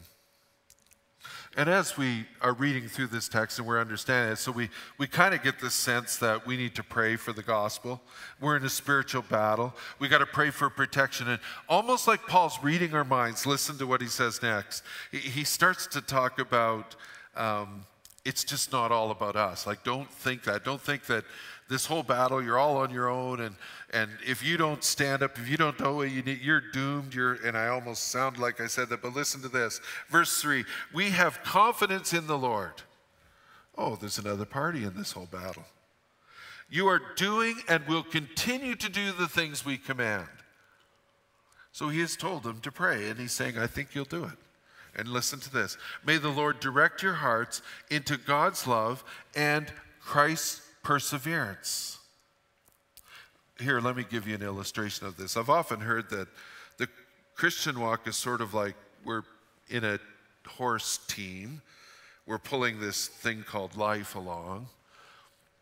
And 1.58 1.70
as 1.70 1.98
we 1.98 2.26
are 2.42 2.54
reading 2.54 2.88
through 2.88 3.08
this 3.08 3.28
text 3.28 3.60
and 3.60 3.68
we're 3.68 3.82
understanding 3.82 4.32
it, 4.34 4.38
so 4.38 4.54
we, 4.54 4.70
we 4.98 5.06
kind 5.06 5.34
of 5.34 5.44
get 5.44 5.60
this 5.60 5.74
sense 5.74 6.16
that 6.18 6.48
we 6.48 6.56
need 6.56 6.76
to 6.76 6.84
pray 6.84 7.18
for 7.18 7.34
the 7.34 7.44
gospel. 7.44 8.02
We're 8.40 8.56
in 8.56 8.64
a 8.64 8.70
spiritual 8.70 9.24
battle. 9.24 9.74
We 10.00 10.08
got 10.08 10.20
to 10.20 10.26
pray 10.26 10.52
for 10.52 10.70
protection. 10.70 11.28
And 11.28 11.42
almost 11.68 12.08
like 12.08 12.26
Paul's 12.26 12.58
reading 12.64 12.94
our 12.94 13.04
minds, 13.04 13.46
listen 13.46 13.78
to 13.80 13.86
what 13.86 14.02
he 14.02 14.08
says 14.08 14.42
next. 14.42 14.84
He, 15.12 15.18
he 15.18 15.44
starts 15.44 15.88
to 15.88 16.00
talk 16.00 16.40
about 16.40 16.96
um, 17.36 17.86
it's 18.24 18.44
just 18.44 18.72
not 18.72 18.92
all 18.92 19.12
about 19.12 19.36
us. 19.36 19.66
Like, 19.66 19.84
don't 19.84 20.10
think 20.10 20.44
that. 20.44 20.64
Don't 20.64 20.82
think 20.82 21.06
that 21.08 21.24
this 21.70 21.86
whole 21.86 22.04
battle, 22.04 22.44
you're 22.44 22.60
all 22.60 22.78
on 22.78 22.92
your 22.92 23.10
own. 23.10 23.40
And, 23.40 23.56
and 23.92 24.12
if 24.28 24.44
you 24.44 24.58
don't 24.58 24.84
stand 24.84 25.24
up, 25.24 25.40
if 25.40 25.50
you 25.50 25.58
don't 25.58 25.80
know 25.80 25.96
what 25.96 26.12
you 26.12 26.22
need, 26.22 26.42
you're 26.42 26.62
doomed. 26.62 27.14
You're, 27.14 27.34
and 27.46 27.58
I 27.58 27.68
almost 27.68 28.10
sound 28.10 28.38
like 28.38 28.60
I 28.60 28.68
said 28.68 28.90
that, 28.90 29.02
but 29.02 29.16
listen 29.16 29.42
to 29.42 29.50
this. 29.50 29.80
Verse 30.10 30.42
3 30.42 30.66
We 30.94 31.10
have 31.12 31.42
confidence 31.44 32.14
in 32.14 32.28
the 32.28 32.38
Lord. 32.38 32.74
Oh, 33.78 33.96
there's 33.96 34.20
another 34.20 34.46
party 34.46 34.84
in 34.84 34.96
this 34.96 35.14
whole 35.14 35.30
battle. 35.32 35.64
You 36.70 36.88
are 36.88 37.02
doing 37.16 37.56
and 37.68 37.86
will 37.88 38.04
continue 38.04 38.76
to 38.76 38.90
do 38.90 39.12
the 39.12 39.28
things 39.28 39.66
we 39.66 39.78
command. 39.78 40.28
So 41.72 41.90
he 41.90 42.02
has 42.02 42.16
told 42.16 42.44
them 42.44 42.60
to 42.62 42.72
pray, 42.72 43.10
and 43.10 43.20
he's 43.20 43.32
saying, 43.32 43.58
I 43.58 43.68
think 43.68 43.96
you'll 43.96 44.06
do 44.06 44.26
it. 44.26 44.38
And 44.96 45.08
listen 45.08 45.40
to 45.40 45.52
this 45.52 45.78
May 46.06 46.18
the 46.18 46.30
Lord 46.30 46.60
direct 46.60 47.02
your 47.02 47.14
hearts 47.14 47.62
into 47.90 48.18
God's 48.18 48.68
love 48.68 49.04
and 49.36 49.72
Christ's 50.02 50.62
perseverance. 50.84 52.00
Here, 53.60 53.80
let 53.80 53.96
me 53.96 54.06
give 54.10 54.28
you 54.28 54.36
an 54.36 54.42
illustration 54.42 55.06
of 55.06 55.18
this. 55.18 55.38
I've 55.38 55.50
often 55.50 55.82
heard 55.82 56.10
that 56.10 56.28
the 56.78 56.88
Christian 57.36 57.80
walk 57.80 58.08
is 58.08 58.16
sort 58.16 58.42
of 58.42 58.54
like 58.54 58.76
we're 59.06 59.24
in 59.70 59.84
a 59.84 60.00
horse 60.48 61.00
team, 61.08 61.62
we're 62.26 62.40
pulling 62.40 62.80
this 62.80 63.08
thing 63.08 63.44
called 63.44 63.78
life 63.78 64.16
along, 64.16 64.68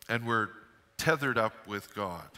and 0.08 0.26
we're 0.26 0.50
tethered 0.98 1.38
up 1.38 1.68
with 1.68 1.94
God. 1.94 2.30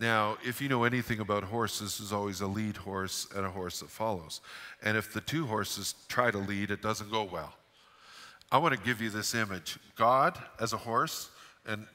Now, 0.00 0.38
if 0.44 0.60
you 0.60 0.68
know 0.68 0.84
anything 0.84 1.20
about 1.20 1.44
horses, 1.44 1.98
there's 1.98 2.12
always 2.12 2.40
a 2.40 2.46
lead 2.46 2.76
horse 2.76 3.28
and 3.34 3.46
a 3.46 3.50
horse 3.50 3.80
that 3.80 3.90
follows. 3.90 4.40
And 4.82 4.96
if 4.96 5.12
the 5.12 5.20
two 5.20 5.46
horses 5.46 5.94
try 6.08 6.32
to 6.32 6.38
lead, 6.38 6.70
it 6.70 6.82
doesn't 6.82 7.10
go 7.10 7.22
well. 7.22 7.54
I 8.50 8.58
want 8.58 8.74
to 8.74 8.80
give 8.80 9.00
you 9.00 9.10
this 9.10 9.34
image 9.34 9.78
God 9.96 10.38
as 10.60 10.72
a 10.72 10.76
horse, 10.76 11.30
and 11.66 11.86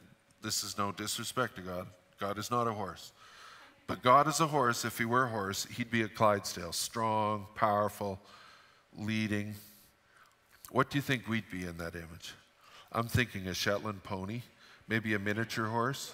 this 0.41 0.63
is 0.63 0.77
no 0.77 0.91
disrespect 0.91 1.55
to 1.57 1.61
God, 1.61 1.87
God 2.19 2.37
is 2.37 2.49
not 2.49 2.67
a 2.67 2.73
horse. 2.73 3.11
But 3.87 4.03
God 4.03 4.27
as 4.27 4.39
a 4.39 4.47
horse, 4.47 4.85
if 4.85 4.97
he 4.97 5.05
were 5.05 5.23
a 5.23 5.29
horse, 5.29 5.65
he'd 5.65 5.89
be 5.89 6.03
a 6.03 6.07
Clydesdale, 6.07 6.73
strong, 6.73 7.47
powerful, 7.55 8.19
leading. 8.95 9.55
What 10.71 10.89
do 10.89 10.97
you 10.97 11.01
think 11.01 11.27
we'd 11.27 11.49
be 11.49 11.63
in 11.63 11.77
that 11.77 11.95
image? 11.95 12.33
I'm 12.91 13.07
thinking 13.07 13.47
a 13.47 13.53
Shetland 13.53 14.03
pony, 14.03 14.41
maybe 14.87 15.15
a 15.15 15.19
miniature 15.19 15.67
horse. 15.67 16.13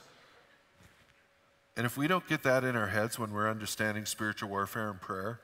And 1.77 1.85
if 1.85 1.97
we 1.97 2.07
don't 2.07 2.27
get 2.27 2.43
that 2.43 2.63
in 2.63 2.75
our 2.75 2.87
heads 2.87 3.19
when 3.19 3.31
we're 3.31 3.49
understanding 3.49 4.05
spiritual 4.05 4.49
warfare 4.49 4.89
and 4.89 4.99
prayer, 5.01 5.39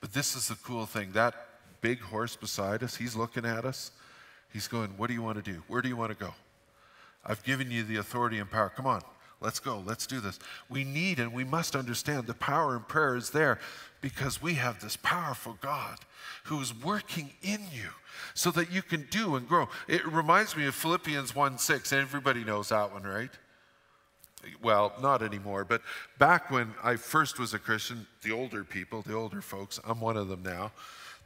but 0.00 0.12
this 0.12 0.36
is 0.36 0.48
the 0.48 0.54
cool 0.56 0.86
thing 0.86 1.12
that 1.12 1.34
big 1.80 2.00
horse 2.00 2.36
beside 2.36 2.82
us, 2.82 2.96
he's 2.96 3.16
looking 3.16 3.44
at 3.44 3.64
us. 3.64 3.90
He's 4.52 4.68
going, 4.68 4.90
What 4.96 5.08
do 5.08 5.14
you 5.14 5.22
want 5.22 5.44
to 5.44 5.52
do? 5.52 5.62
Where 5.66 5.82
do 5.82 5.88
you 5.88 5.96
want 5.96 6.12
to 6.12 6.16
go? 6.16 6.32
I've 7.26 7.42
given 7.42 7.70
you 7.70 7.82
the 7.82 7.96
authority 7.96 8.38
and 8.38 8.50
power. 8.50 8.68
Come 8.68 8.86
on, 8.86 9.02
let's 9.40 9.58
go. 9.58 9.82
Let's 9.84 10.06
do 10.06 10.20
this. 10.20 10.38
We 10.68 10.84
need 10.84 11.18
and 11.18 11.32
we 11.32 11.44
must 11.44 11.74
understand 11.74 12.26
the 12.26 12.34
power 12.34 12.76
in 12.76 12.82
prayer 12.82 13.16
is 13.16 13.30
there 13.30 13.58
because 14.00 14.40
we 14.40 14.54
have 14.54 14.80
this 14.80 14.96
powerful 14.96 15.58
God 15.60 15.98
who 16.44 16.60
is 16.60 16.74
working 16.74 17.30
in 17.42 17.60
you 17.72 17.88
so 18.34 18.50
that 18.52 18.70
you 18.70 18.82
can 18.82 19.06
do 19.10 19.34
and 19.34 19.48
grow. 19.48 19.68
It 19.88 20.06
reminds 20.06 20.56
me 20.56 20.66
of 20.66 20.74
Philippians 20.74 21.34
1 21.34 21.58
6. 21.58 21.92
Everybody 21.92 22.44
knows 22.44 22.68
that 22.68 22.92
one, 22.92 23.02
right? 23.02 23.30
Well, 24.62 24.92
not 25.00 25.22
anymore, 25.22 25.64
but 25.64 25.82
back 26.18 26.50
when 26.50 26.74
I 26.82 26.96
first 26.96 27.38
was 27.38 27.54
a 27.54 27.58
Christian, 27.58 28.06
the 28.22 28.32
older 28.32 28.64
people, 28.64 29.02
the 29.02 29.14
older 29.14 29.40
folks, 29.40 29.80
I'm 29.84 30.00
one 30.00 30.16
of 30.16 30.28
them 30.28 30.42
now, 30.42 30.72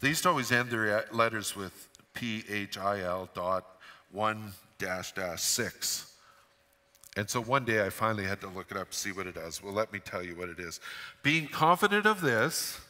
they 0.00 0.09
used 0.09 0.22
to 0.22 0.28
always 0.31 0.52
end 0.52 0.70
their 0.70 1.04
letters 1.12 1.57
with 1.57 1.88
PHIL 2.14 3.28
dot 3.35 3.64
one 4.12 4.52
dash 4.78 5.12
dash 5.12 5.42
six. 5.42 6.12
And 7.16 7.28
so 7.28 7.42
one 7.42 7.64
day 7.64 7.85
I 7.85 7.90
finally 7.90 8.24
had 8.24 8.40
to 8.42 8.48
look 8.48 8.70
it 8.70 8.76
up 8.76 8.90
to 8.90 8.96
see 8.96 9.11
what 9.11 9.26
it 9.26 9.35
does. 9.35 9.62
Well, 9.62 9.72
let 9.72 9.92
me 9.92 9.98
tell 9.98 10.22
you 10.22 10.37
what 10.37 10.48
it 10.48 10.61
is. 10.61 10.81
Being 11.22 11.48
confident 11.48 12.07
of 12.07 12.20
this, 12.20 12.81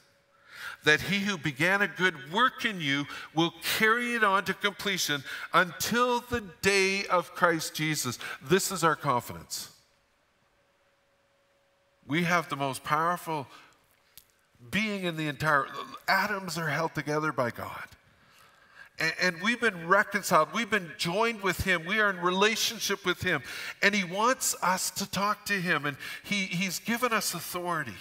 that 0.85 1.01
he 1.01 1.21
who 1.21 1.39
began 1.39 1.83
a 1.83 1.89
good 1.89 2.31
work 2.33 2.65
in 2.65 2.81
you 2.81 3.07
will 3.35 3.55
carry 3.79 4.15
it 4.15 4.23
on 4.23 4.45
to 4.45 4.55
completion 4.55 5.25
until 5.55 6.21
the 6.21 6.43
day 6.63 7.07
of 7.07 7.35
Christ 7.35 7.75
Jesus. 7.75 8.19
This 8.43 8.71
is 8.71 8.85
our 8.85 8.97
confidence. 8.97 9.71
We 12.09 12.25
have 12.25 12.49
the 12.49 12.57
most 12.57 12.83
powerful 12.83 13.47
being 14.71 15.05
in 15.05 15.17
the 15.17 15.29
entire 15.29 15.67
atoms 16.09 16.59
are 16.59 16.69
held 16.69 16.95
together 16.95 17.33
by 17.33 17.51
God. 17.51 17.85
And, 18.99 19.13
and, 19.23 19.43
we've 19.43 19.61
been 19.61 19.87
reconciled. 19.87 20.49
We've 20.53 20.71
been 20.71 20.91
joined 20.99 21.43
with 21.43 21.61
Him. 21.61 21.85
We 21.87 22.01
are 22.01 22.11
in 22.11 22.19
relationship 22.21 23.07
with 23.07 23.23
Him. 23.23 23.43
And 23.81 23.95
He 23.95 24.03
wants 24.03 24.57
us 24.61 24.91
to 24.93 25.09
talk 25.09 25.45
to 25.47 25.53
Him. 25.53 25.87
And 25.87 25.97
he, 26.25 26.47
He's 26.47 26.81
given 26.81 27.13
us 27.13 27.33
authority. 27.33 27.95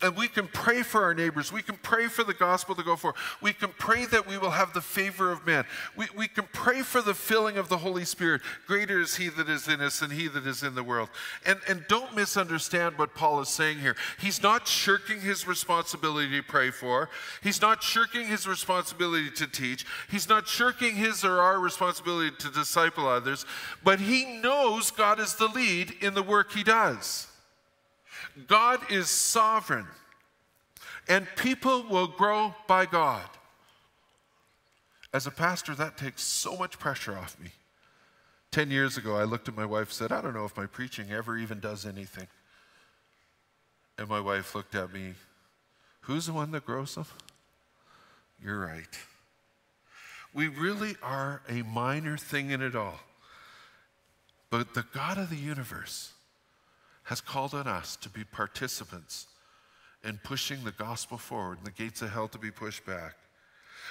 And 0.00 0.16
we 0.16 0.28
can 0.28 0.46
pray 0.46 0.82
for 0.82 1.02
our 1.02 1.12
neighbors. 1.12 1.52
We 1.52 1.60
can 1.60 1.76
pray 1.82 2.06
for 2.06 2.22
the 2.22 2.34
gospel 2.34 2.76
to 2.76 2.84
go 2.84 2.94
forth. 2.94 3.16
We 3.42 3.52
can 3.52 3.70
pray 3.78 4.04
that 4.06 4.28
we 4.28 4.38
will 4.38 4.50
have 4.50 4.72
the 4.72 4.80
favor 4.80 5.32
of 5.32 5.44
man. 5.44 5.64
We, 5.96 6.06
we 6.16 6.28
can 6.28 6.46
pray 6.52 6.82
for 6.82 7.02
the 7.02 7.14
filling 7.14 7.58
of 7.58 7.68
the 7.68 7.78
Holy 7.78 8.04
Spirit. 8.04 8.42
Greater 8.68 9.00
is 9.00 9.16
he 9.16 9.28
that 9.30 9.48
is 9.48 9.66
in 9.66 9.80
us 9.80 9.98
than 9.98 10.10
he 10.10 10.28
that 10.28 10.46
is 10.46 10.62
in 10.62 10.76
the 10.76 10.84
world. 10.84 11.08
And, 11.44 11.58
and 11.68 11.84
don't 11.88 12.14
misunderstand 12.14 12.96
what 12.96 13.16
Paul 13.16 13.40
is 13.40 13.48
saying 13.48 13.78
here. 13.80 13.96
He's 14.20 14.40
not 14.40 14.68
shirking 14.68 15.20
his 15.20 15.48
responsibility 15.48 16.36
to 16.36 16.42
pray 16.44 16.70
for, 16.70 17.10
he's 17.42 17.60
not 17.60 17.82
shirking 17.82 18.26
his 18.26 18.46
responsibility 18.46 19.30
to 19.30 19.48
teach, 19.48 19.84
he's 20.08 20.28
not 20.28 20.46
shirking 20.46 20.94
his 20.94 21.24
or 21.24 21.40
our 21.40 21.58
responsibility 21.58 22.36
to 22.38 22.50
disciple 22.50 23.08
others, 23.08 23.44
but 23.82 23.98
he 23.98 24.24
knows 24.40 24.92
God 24.92 25.18
is 25.18 25.34
the 25.34 25.48
lead 25.48 25.92
in 26.00 26.14
the 26.14 26.22
work 26.22 26.52
he 26.52 26.62
does. 26.62 27.26
God 28.46 28.80
is 28.90 29.08
sovereign, 29.08 29.86
and 31.08 31.26
people 31.36 31.84
will 31.88 32.06
grow 32.06 32.54
by 32.66 32.86
God. 32.86 33.28
As 35.12 35.26
a 35.26 35.30
pastor, 35.30 35.74
that 35.74 35.96
takes 35.96 36.22
so 36.22 36.56
much 36.56 36.78
pressure 36.78 37.16
off 37.16 37.38
me. 37.40 37.50
Ten 38.50 38.70
years 38.70 38.96
ago, 38.96 39.16
I 39.16 39.24
looked 39.24 39.48
at 39.48 39.56
my 39.56 39.64
wife 39.64 39.88
and 39.88 39.92
said, 39.92 40.12
I 40.12 40.20
don't 40.20 40.34
know 40.34 40.44
if 40.44 40.56
my 40.56 40.66
preaching 40.66 41.10
ever 41.10 41.36
even 41.36 41.60
does 41.60 41.84
anything. 41.84 42.28
And 43.98 44.08
my 44.08 44.20
wife 44.20 44.54
looked 44.54 44.74
at 44.74 44.92
me, 44.92 45.14
Who's 46.08 46.24
the 46.24 46.32
one 46.32 46.52
that 46.52 46.64
grows 46.64 46.94
them? 46.94 47.04
You're 48.42 48.58
right. 48.58 48.98
We 50.32 50.48
really 50.48 50.96
are 51.02 51.42
a 51.46 51.62
minor 51.62 52.16
thing 52.16 52.50
in 52.50 52.62
it 52.62 52.74
all. 52.74 53.00
But 54.48 54.72
the 54.72 54.86
God 54.94 55.18
of 55.18 55.28
the 55.28 55.36
universe, 55.36 56.12
has 57.08 57.22
called 57.22 57.54
on 57.54 57.66
us 57.66 57.96
to 57.96 58.10
be 58.10 58.22
participants 58.22 59.28
in 60.04 60.20
pushing 60.22 60.62
the 60.62 60.72
gospel 60.72 61.16
forward 61.16 61.56
and 61.56 61.66
the 61.66 61.70
gates 61.70 62.02
of 62.02 62.10
hell 62.10 62.28
to 62.28 62.38
be 62.38 62.50
pushed 62.50 62.84
back. 62.84 63.14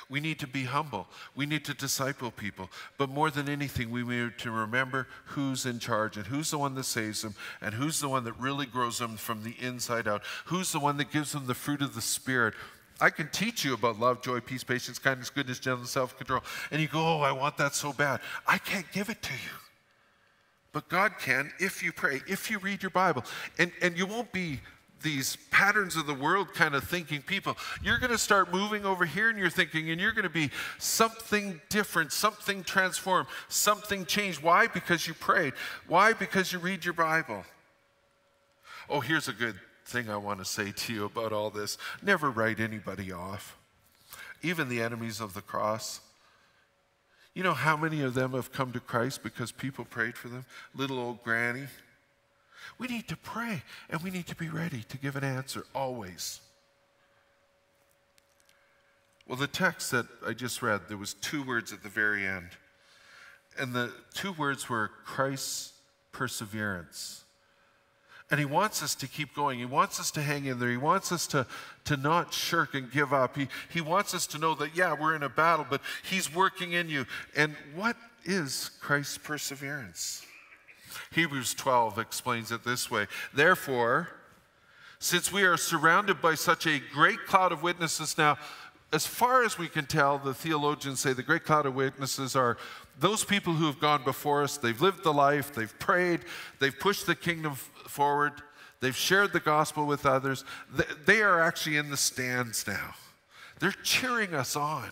We 0.08 0.20
need 0.20 0.38
to 0.40 0.48
be 0.48 0.66
humble. 0.66 1.08
We 1.36 1.48
need 1.48 1.66
to 1.66 1.74
disciple 1.74 2.30
people. 2.30 2.70
But 3.00 3.10
more 3.10 3.32
than 3.32 3.50
anything, 3.50 3.90
we 3.90 4.04
need 4.04 4.38
to 4.38 4.52
remember 4.52 5.08
who's 5.26 5.66
in 5.66 5.80
charge 5.80 6.16
and 6.16 6.28
who's 6.28 6.52
the 6.52 6.60
one 6.60 6.76
that 6.76 6.84
saves 6.84 7.24
them 7.24 7.34
and 7.60 7.74
who's 7.74 8.00
the 8.00 8.08
one 8.08 8.24
that 8.26 8.40
really 8.40 8.68
grows 8.68 9.00
them 9.00 9.18
from 9.18 9.44
the 9.44 9.56
inside 9.60 10.08
out. 10.08 10.22
Who's 10.46 10.72
the 10.72 10.80
one 10.80 10.98
that 10.98 11.12
gives 11.12 11.32
them 11.32 11.48
the 11.48 11.56
fruit 11.56 11.82
of 11.82 11.96
the 11.96 12.02
Spirit. 12.02 12.54
I 13.02 13.10
can 13.10 13.30
teach 13.30 13.66
you 13.66 13.74
about 13.74 14.00
love, 14.00 14.22
joy, 14.22 14.42
peace, 14.42 14.64
patience, 14.64 15.00
kindness, 15.00 15.32
goodness, 15.32 15.58
gentleness, 15.58 15.90
self 15.90 16.16
control. 16.18 16.44
And 16.70 16.80
you 16.80 16.88
go, 16.88 17.00
oh, 17.00 17.22
I 17.22 17.32
want 17.32 17.58
that 17.58 17.74
so 17.74 17.94
bad. 17.94 18.20
I 18.46 18.60
can't 18.60 18.86
give 18.92 19.10
it 19.10 19.24
to 19.24 19.34
you. 19.34 19.67
But 20.74 20.90
God 20.90 21.14
can 21.20 21.52
if 21.60 21.82
you 21.82 21.92
pray, 21.92 22.22
if 22.28 22.52
you 22.52 22.60
read 22.60 22.84
your 22.84 22.90
Bible. 22.92 23.24
And, 23.58 23.72
and 23.82 23.98
you 23.98 24.06
won't 24.06 24.32
be 24.32 24.60
these 25.02 25.38
patterns 25.52 25.96
of 25.96 26.08
the 26.08 26.14
world 26.14 26.54
kind 26.54 26.76
of 26.76 26.84
thinking 26.84 27.22
people. 27.22 27.58
You're 27.84 28.00
going 28.00 28.12
to 28.12 28.18
start 28.18 28.52
moving 28.52 28.86
over 28.86 29.06
here 29.06 29.30
in 29.30 29.38
your 29.38 29.50
thinking, 29.50 29.90
and 29.92 30.02
you're 30.02 30.12
going 30.12 30.24
to 30.24 30.30
be 30.30 30.50
something 30.80 31.62
different, 31.70 32.12
something 32.12 32.64
transformed, 32.64 33.28
something 33.48 34.06
changed. 34.06 34.42
Why? 34.42 34.68
Because 34.68 35.08
you 35.08 35.14
prayed. 35.14 35.54
Why? 35.88 36.14
Because 36.14 36.52
you 36.52 36.60
read 36.60 36.84
your 36.84 36.94
Bible. 36.94 37.44
Oh, 38.90 39.02
here's 39.02 39.28
a 39.28 39.34
good 39.34 39.56
thing 39.86 40.10
I 40.10 40.18
want 40.18 40.40
to 40.40 40.46
say 40.46 40.72
to 40.72 40.94
you 40.94 41.06
about 41.06 41.32
all 41.32 41.50
this 41.50 41.78
never 42.02 42.30
write 42.30 42.60
anybody 42.60 43.12
off, 43.12 43.58
even 44.42 44.70
the 44.70 44.82
enemies 44.82 45.22
of 45.22 45.34
the 45.34 45.42
cross. 45.42 46.02
You 47.38 47.43
know 47.43 47.54
how 47.54 47.78
many 47.78 48.02
of 48.02 48.15
them 48.15 48.32
have 48.32 48.52
come 48.52 48.71
to 48.71 48.80
Christ 48.80 49.21
because 49.21 49.52
people 49.52 49.86
prayed 49.86 50.17
for 50.17 50.28
them? 50.28 50.43
Little 50.73 50.97
old 50.97 51.23
granny. 51.23 51.67
We 52.80 52.88
need 52.88 53.08
to 53.10 53.15
pray 53.15 53.62
and 53.91 54.02
we 54.02 54.10
need 54.10 54.26
to 54.26 54.36
be 54.36 54.50
ready 54.50 54.82
to 54.89 54.97
give 54.97 55.15
an 55.15 55.23
answer 55.23 55.63
always. 55.76 56.41
Well, 59.28 59.38
the 59.38 59.45
text 59.45 59.91
that 59.91 60.08
I 60.26 60.34
just 60.34 60.63
read, 60.63 60.88
there 60.88 60.97
was 60.97 61.13
two 61.13 61.43
words 61.43 61.71
at 61.71 61.84
the 61.84 61.89
very 61.89 62.26
end. 62.26 62.47
And 63.56 63.71
the 63.71 63.93
two 64.15 64.32
words 64.32 64.67
were 64.67 64.89
Christ's 65.06 65.73
perseverance. 66.12 67.23
And 68.30 68.40
he 68.40 68.46
wants 68.46 68.84
us 68.84 68.94
to 68.96 69.08
keep 69.08 69.34
going. 69.34 69.58
He 69.58 69.66
wants 69.66 70.00
us 70.00 70.12
to 70.12 70.22
hang 70.22 70.46
in 70.46 70.60
there. 70.60 70.70
He 70.70 70.78
wants 70.78 71.13
us 71.13 71.28
to, 71.28 71.48
to 71.86 71.96
not 71.96 72.34
shirk 72.34 72.74
and 72.74 72.92
give 72.92 73.13
up. 73.13 73.38
He, 73.38 73.48
he 73.72 73.80
wants 73.80 74.13
us 74.13 74.28
to 74.28 74.38
know 74.38 74.54
that, 74.56 74.76
yeah, 74.76 74.94
we're 75.00 75.16
in 75.16 75.24
a 75.24 75.30
battle, 75.30 75.66
but 75.70 75.82
he's 76.04 76.34
working 76.34 76.74
in 76.74 76.90
you. 76.90 77.06
And 77.38 77.56
what 77.74 77.96
is 78.26 78.72
Christ's 78.82 79.18
perseverance? 79.18 80.26
Hebrews 81.12 81.54
12 81.54 82.00
explains 82.00 82.52
it 82.52 82.66
this 82.66 82.92
way 82.92 83.08
Therefore, 83.34 84.10
since 85.00 85.32
we 85.32 85.44
are 85.44 85.58
surrounded 85.58 86.22
by 86.22 86.36
such 86.36 86.66
a 86.66 86.82
great 86.94 87.26
cloud 87.28 87.52
of 87.52 87.63
witnesses 87.63 88.18
now, 88.18 88.38
as 88.92 89.06
far 89.06 89.44
as 89.44 89.58
we 89.58 89.68
can 89.68 89.86
tell, 89.86 90.18
the 90.18 90.34
theologians 90.34 91.02
say 91.02 91.13
the 91.13 91.24
great 91.24 91.44
cloud 91.44 91.66
of 91.66 91.76
witnesses 91.76 92.36
are 92.36 92.58
those 93.00 93.24
people 93.24 93.54
who 93.54 93.66
have 93.66 93.80
gone 93.80 94.04
before 94.04 94.44
us. 94.44 94.58
They've 94.58 94.82
lived 94.82 95.04
the 95.04 95.14
life, 95.14 95.54
they've 95.54 95.78
prayed, 95.80 96.22
they've 96.60 96.78
pushed 96.78 97.06
the 97.06 97.16
kingdom 97.16 97.56
forward, 97.56 98.34
they've 98.80 98.96
shared 98.96 99.34
the 99.34 99.40
gospel 99.40 99.86
with 99.86 100.06
others. 100.06 100.44
They 101.06 101.22
are 101.22 101.42
actually 101.42 101.78
in 101.78 101.90
the 101.90 101.98
stands 101.98 102.66
now. 102.68 102.96
They're 103.60 103.72
cheering 103.72 104.34
us 104.34 104.56
on. 104.56 104.90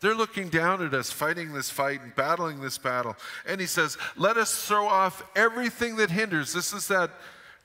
They're 0.00 0.14
looking 0.14 0.50
down 0.50 0.84
at 0.84 0.92
us, 0.92 1.10
fighting 1.10 1.52
this 1.52 1.70
fight 1.70 2.02
and 2.02 2.14
battling 2.14 2.60
this 2.60 2.76
battle. 2.76 3.16
And 3.46 3.60
he 3.60 3.66
says, 3.66 3.96
Let 4.16 4.36
us 4.36 4.66
throw 4.66 4.86
off 4.86 5.22
everything 5.34 5.96
that 5.96 6.10
hinders. 6.10 6.52
This 6.52 6.72
is 6.72 6.86
that 6.88 7.10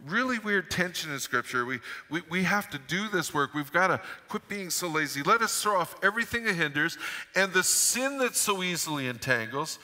really 0.08 0.40
weird 0.40 0.72
tension 0.72 1.12
in 1.12 1.20
Scripture. 1.20 1.66
We, 1.66 1.80
we, 2.10 2.22
we 2.30 2.44
have 2.44 2.70
to 2.72 2.80
do 2.88 3.08
this 3.10 3.34
work. 3.34 3.54
We've 3.54 3.72
got 3.72 3.88
to 3.88 4.02
quit 4.28 4.48
being 4.48 4.70
so 4.70 4.88
lazy. 4.88 5.24
Let 5.24 5.42
us 5.42 5.62
throw 5.62 5.80
off 5.80 5.96
everything 6.04 6.46
that 6.46 6.56
hinders 6.56 6.98
and 7.36 7.54
the 7.54 7.64
sin 7.64 8.18
that 8.20 8.36
so 8.36 8.64
easily 8.64 9.08
entangles. 9.08 9.80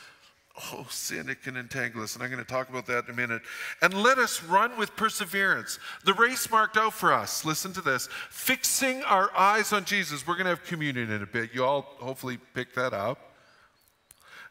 Oh, 0.73 0.88
sin, 0.89 1.30
it 1.30 1.43
can 1.43 1.56
entangle 1.56 2.01
us. 2.01 2.15
And 2.15 2.23
I'm 2.23 2.32
going 2.32 2.43
to 2.43 2.49
talk 2.49 2.69
about 2.69 2.88
that 2.88 3.06
in 3.06 3.12
a 3.12 3.15
minute. 3.15 3.43
And 3.82 3.93
let 3.93 4.17
us 4.17 4.41
run 4.43 4.75
with 4.75 4.95
perseverance. 4.95 5.77
The 6.03 6.15
race 6.15 6.49
marked 6.49 6.77
out 6.77 6.93
for 6.93 7.13
us. 7.13 7.45
Listen 7.45 7.73
to 7.73 7.82
this 7.82 8.10
fixing 8.32 9.03
our 9.03 9.30
eyes 9.38 9.71
on 9.71 9.86
Jesus. 9.86 10.25
We're 10.25 10.34
going 10.34 10.45
to 10.45 10.49
have 10.49 10.63
communion 10.63 11.12
in 11.12 11.21
a 11.21 11.27
bit. 11.27 11.51
You 11.53 11.63
all 11.63 11.82
hopefully 11.99 12.39
pick 12.56 12.73
that 12.73 12.93
up. 12.93 13.19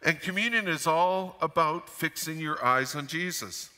And 0.04 0.20
communion 0.20 0.68
is 0.68 0.86
all 0.86 1.36
about 1.42 1.88
fixing 1.88 2.38
your 2.38 2.64
eyes 2.64 2.94
on 2.94 3.08
Jesus 3.08 3.70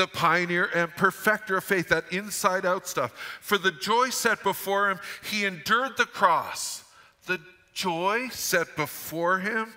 the 0.00 0.06
pioneer 0.06 0.70
and 0.74 0.90
perfecter 0.96 1.58
of 1.58 1.64
faith, 1.64 1.90
that 1.90 2.10
inside 2.10 2.64
out 2.64 2.88
stuff. 2.88 3.12
For 3.42 3.58
the 3.58 3.70
joy 3.70 4.08
set 4.08 4.42
before 4.42 4.90
him, 4.90 4.98
he 5.22 5.44
endured 5.44 5.98
the 5.98 6.06
cross. 6.06 6.84
The 7.26 7.38
joy 7.74 8.28
set 8.30 8.76
before 8.76 9.40
him? 9.40 9.74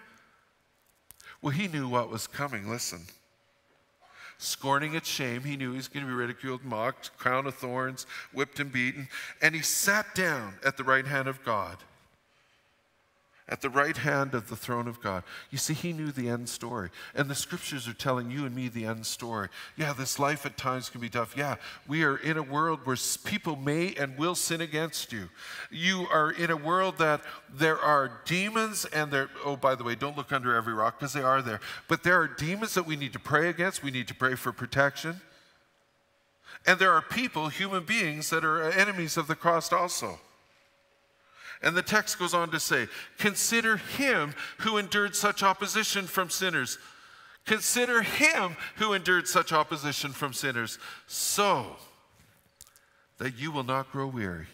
Well, 1.42 1.52
he 1.52 1.68
knew 1.68 1.90
what 1.90 2.10
was 2.10 2.26
coming. 2.26 2.70
Listen. 2.70 3.02
Scorning 4.38 4.96
its 4.96 5.10
shame, 5.10 5.42
he 5.44 5.58
knew 5.58 5.72
he 5.72 5.78
was 5.78 5.90
going 5.90 6.06
to 6.06 6.10
be 6.10 6.16
ridiculed, 6.16 6.64
mocked, 6.64 7.18
crown 7.18 7.46
of 7.46 7.56
thorns, 7.56 8.06
whipped 8.32 8.62
and 8.62 8.72
beaten. 8.72 9.10
And 9.42 9.54
he 9.54 9.62
sat 9.62 10.16
down 10.16 10.54
at 10.66 10.78
the 10.78 10.86
right 10.86 11.06
hand 11.06 11.28
of 11.28 11.44
God 11.44 11.80
at 13.54 13.62
the 13.62 13.70
right 13.70 13.98
hand 13.98 14.34
of 14.34 14.50
the 14.50 14.56
throne 14.56 14.88
of 14.88 15.00
God. 15.00 15.24
You 15.52 15.60
see, 15.60 15.76
he 15.76 15.94
knew 15.94 16.12
the 16.12 16.28
end 16.28 16.50
story. 16.50 16.90
And 17.14 17.30
the 17.30 17.36
scriptures 17.36 17.88
are 17.88 17.94
telling 17.94 18.32
you 18.32 18.48
and 18.48 18.56
me 18.56 18.68
the 18.68 18.86
end 18.86 19.06
story. 19.06 19.50
Yeah, 19.78 19.94
this 19.94 20.18
life 20.18 20.44
at 20.48 20.58
times 20.58 20.90
can 20.90 21.00
be 21.00 21.08
tough. 21.08 21.38
Yeah, 21.38 21.58
we 21.88 22.04
are 22.04 22.18
in 22.18 22.38
a 22.38 22.42
world 22.42 22.80
where 22.84 22.98
people 23.24 23.56
may 23.56 23.94
and 23.94 24.18
will 24.18 24.34
sin 24.34 24.60
against 24.60 25.14
you. 25.14 25.30
You 25.70 26.08
are 26.12 26.32
in 26.32 26.50
a 26.50 26.58
world 26.58 26.98
that 26.98 27.22
there 27.54 27.78
are 27.78 28.22
demons, 28.26 28.86
and 28.86 29.12
there, 29.12 29.30
oh, 29.46 29.56
by 29.56 29.76
the 29.76 29.84
way, 29.84 29.94
don't 29.94 30.18
look 30.18 30.32
under 30.32 30.56
every 30.56 30.74
rock 30.74 30.98
because 30.98 31.14
they 31.14 31.22
are 31.22 31.44
there. 31.44 31.60
But 31.88 32.02
there 32.02 32.20
are 32.20 32.28
demons 32.28 32.74
that 32.74 32.88
we 32.88 32.96
need 32.96 33.14
to 33.14 33.20
pray 33.20 33.50
against. 33.50 33.84
We 33.84 33.92
need 33.92 34.08
to 34.08 34.16
pray 34.16 34.34
for 34.34 34.52
protection. 34.52 35.22
And 36.66 36.80
there 36.80 36.92
are 36.92 37.04
people, 37.04 37.50
human 37.50 37.84
beings, 37.84 38.32
that 38.32 38.44
are 38.44 38.64
enemies 38.64 39.16
of 39.16 39.28
the 39.28 39.36
cross 39.36 39.72
also. 39.72 40.20
And 41.64 41.78
the 41.78 41.82
text 41.82 42.20
goes 42.20 42.34
on 42.34 42.52
to 42.52 42.60
say, 42.60 42.88
Consider 43.18 43.78
him 43.78 44.36
who 44.60 44.78
endured 44.78 45.16
such 45.16 45.42
opposition 45.42 46.06
from 46.06 46.30
sinners. 46.30 46.78
Consider 47.46 48.02
him 48.02 48.56
who 48.76 48.94
endured 48.94 49.28
such 49.28 49.52
opposition 49.52 50.12
from 50.12 50.34
sinners, 50.34 50.78
so 51.08 51.78
that 53.18 53.38
you 53.38 53.52
will 53.52 53.64
not 53.64 53.92
grow 53.92 54.08
weary 54.08 54.48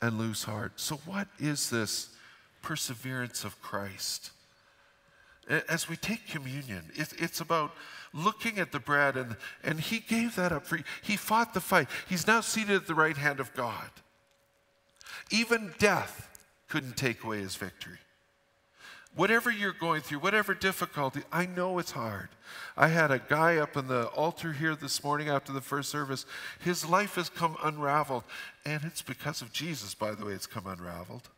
and 0.00 0.18
lose 0.18 0.44
heart. 0.44 0.72
So, 0.76 0.96
what 1.06 1.28
is 1.38 1.70
this 1.70 2.10
perseverance 2.62 3.44
of 3.44 3.60
Christ? 3.62 4.30
As 5.68 5.88
we 5.88 5.96
take 5.96 6.28
communion, 6.28 6.84
it's 6.94 7.40
about 7.40 7.72
looking 8.14 8.58
at 8.58 8.70
the 8.70 8.78
bread, 8.78 9.16
and, 9.16 9.36
and 9.64 9.80
he 9.80 9.98
gave 9.98 10.36
that 10.36 10.52
up 10.52 10.66
for 10.66 10.76
you. 10.76 10.84
He 11.02 11.16
fought 11.16 11.52
the 11.52 11.60
fight. 11.60 11.88
He's 12.08 12.26
now 12.26 12.40
seated 12.40 12.76
at 12.76 12.86
the 12.86 12.94
right 12.94 13.16
hand 13.16 13.40
of 13.40 13.52
God. 13.54 13.90
Even 15.30 15.74
death 15.78 16.28
couldn't 16.68 16.96
take 16.96 17.24
away 17.24 17.40
his 17.40 17.56
victory. 17.56 17.98
Whatever 19.14 19.50
you're 19.50 19.72
going 19.72 20.00
through, 20.00 20.20
whatever 20.20 20.54
difficulty, 20.54 21.20
I 21.30 21.44
know 21.44 21.78
it's 21.78 21.90
hard. 21.90 22.30
I 22.78 22.88
had 22.88 23.10
a 23.10 23.18
guy 23.18 23.58
up 23.58 23.76
on 23.76 23.86
the 23.86 24.06
altar 24.06 24.52
here 24.52 24.74
this 24.74 25.04
morning 25.04 25.28
after 25.28 25.52
the 25.52 25.60
first 25.60 25.90
service. 25.90 26.24
His 26.60 26.88
life 26.88 27.16
has 27.16 27.28
come 27.28 27.56
unraveled, 27.62 28.24
and 28.64 28.82
it's 28.84 29.02
because 29.02 29.42
of 29.42 29.52
Jesus, 29.52 29.94
by 29.94 30.12
the 30.12 30.24
way, 30.24 30.32
it's 30.32 30.46
come 30.46 30.66
unraveled. 30.66 31.28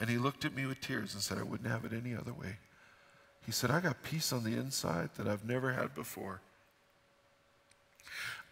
And 0.00 0.08
he 0.08 0.18
looked 0.18 0.44
at 0.44 0.54
me 0.54 0.66
with 0.66 0.80
tears 0.80 1.14
and 1.14 1.22
said, 1.22 1.38
I 1.38 1.42
wouldn't 1.42 1.68
have 1.68 1.84
it 1.84 1.92
any 1.92 2.14
other 2.14 2.32
way. 2.32 2.58
He 3.44 3.50
said, 3.50 3.72
I 3.72 3.80
got 3.80 4.04
peace 4.04 4.32
on 4.32 4.44
the 4.44 4.56
inside 4.56 5.10
that 5.16 5.26
I've 5.26 5.44
never 5.44 5.72
had 5.72 5.96
before. 5.96 6.40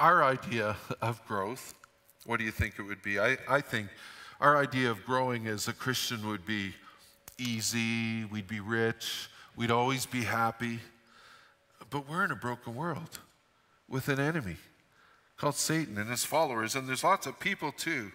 Our 0.00 0.24
idea 0.24 0.76
of 1.00 1.24
growth 1.26 1.74
what 2.26 2.38
do 2.38 2.44
you 2.44 2.50
think 2.50 2.74
it 2.78 2.82
would 2.82 3.02
be? 3.02 3.18
I, 3.18 3.38
I 3.48 3.60
think 3.60 3.88
our 4.40 4.56
idea 4.56 4.90
of 4.90 5.04
growing 5.04 5.46
as 5.46 5.68
a 5.68 5.72
Christian 5.72 6.26
would 6.28 6.44
be 6.44 6.74
easy, 7.38 8.24
we'd 8.24 8.48
be 8.48 8.60
rich, 8.60 9.28
we'd 9.56 9.70
always 9.70 10.06
be 10.06 10.22
happy. 10.22 10.80
But 11.90 12.08
we're 12.08 12.24
in 12.24 12.32
a 12.32 12.36
broken 12.36 12.74
world 12.74 13.20
with 13.88 14.08
an 14.08 14.18
enemy 14.18 14.56
called 15.36 15.54
Satan 15.54 15.98
and 15.98 16.10
his 16.10 16.24
followers, 16.24 16.74
and 16.74 16.88
there's 16.88 17.04
lots 17.04 17.26
of 17.26 17.38
people 17.38 17.72
too. 17.72 18.10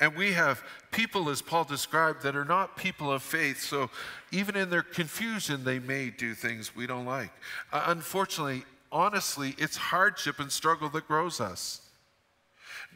And 0.00 0.14
we 0.16 0.32
have 0.32 0.62
people, 0.90 1.30
as 1.30 1.40
Paul 1.40 1.64
described, 1.64 2.22
that 2.22 2.36
are 2.36 2.44
not 2.44 2.76
people 2.76 3.10
of 3.10 3.22
faith. 3.22 3.62
So 3.62 3.90
even 4.30 4.56
in 4.56 4.68
their 4.68 4.82
confusion, 4.82 5.64
they 5.64 5.78
may 5.78 6.10
do 6.10 6.34
things 6.34 6.74
we 6.74 6.86
don't 6.86 7.06
like. 7.06 7.30
Uh, 7.72 7.84
unfortunately, 7.86 8.64
honestly, 8.90 9.54
it's 9.58 9.76
hardship 9.76 10.38
and 10.38 10.50
struggle 10.50 10.88
that 10.90 11.06
grows 11.06 11.40
us. 11.40 11.85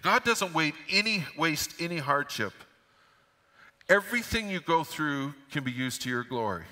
God 0.03 0.25
doesn't 0.25 0.55
wait 0.55 0.75
any, 0.89 1.25
waste 1.37 1.75
any 1.81 1.99
hardship. 1.99 2.53
Everything 3.89 4.49
you 4.49 4.61
go 4.61 4.85
through 4.85 5.35
can 5.51 5.65
be 5.65 5.73
used 5.73 6.03
to 6.03 6.09
your 6.09 6.25
glory. 6.25 6.65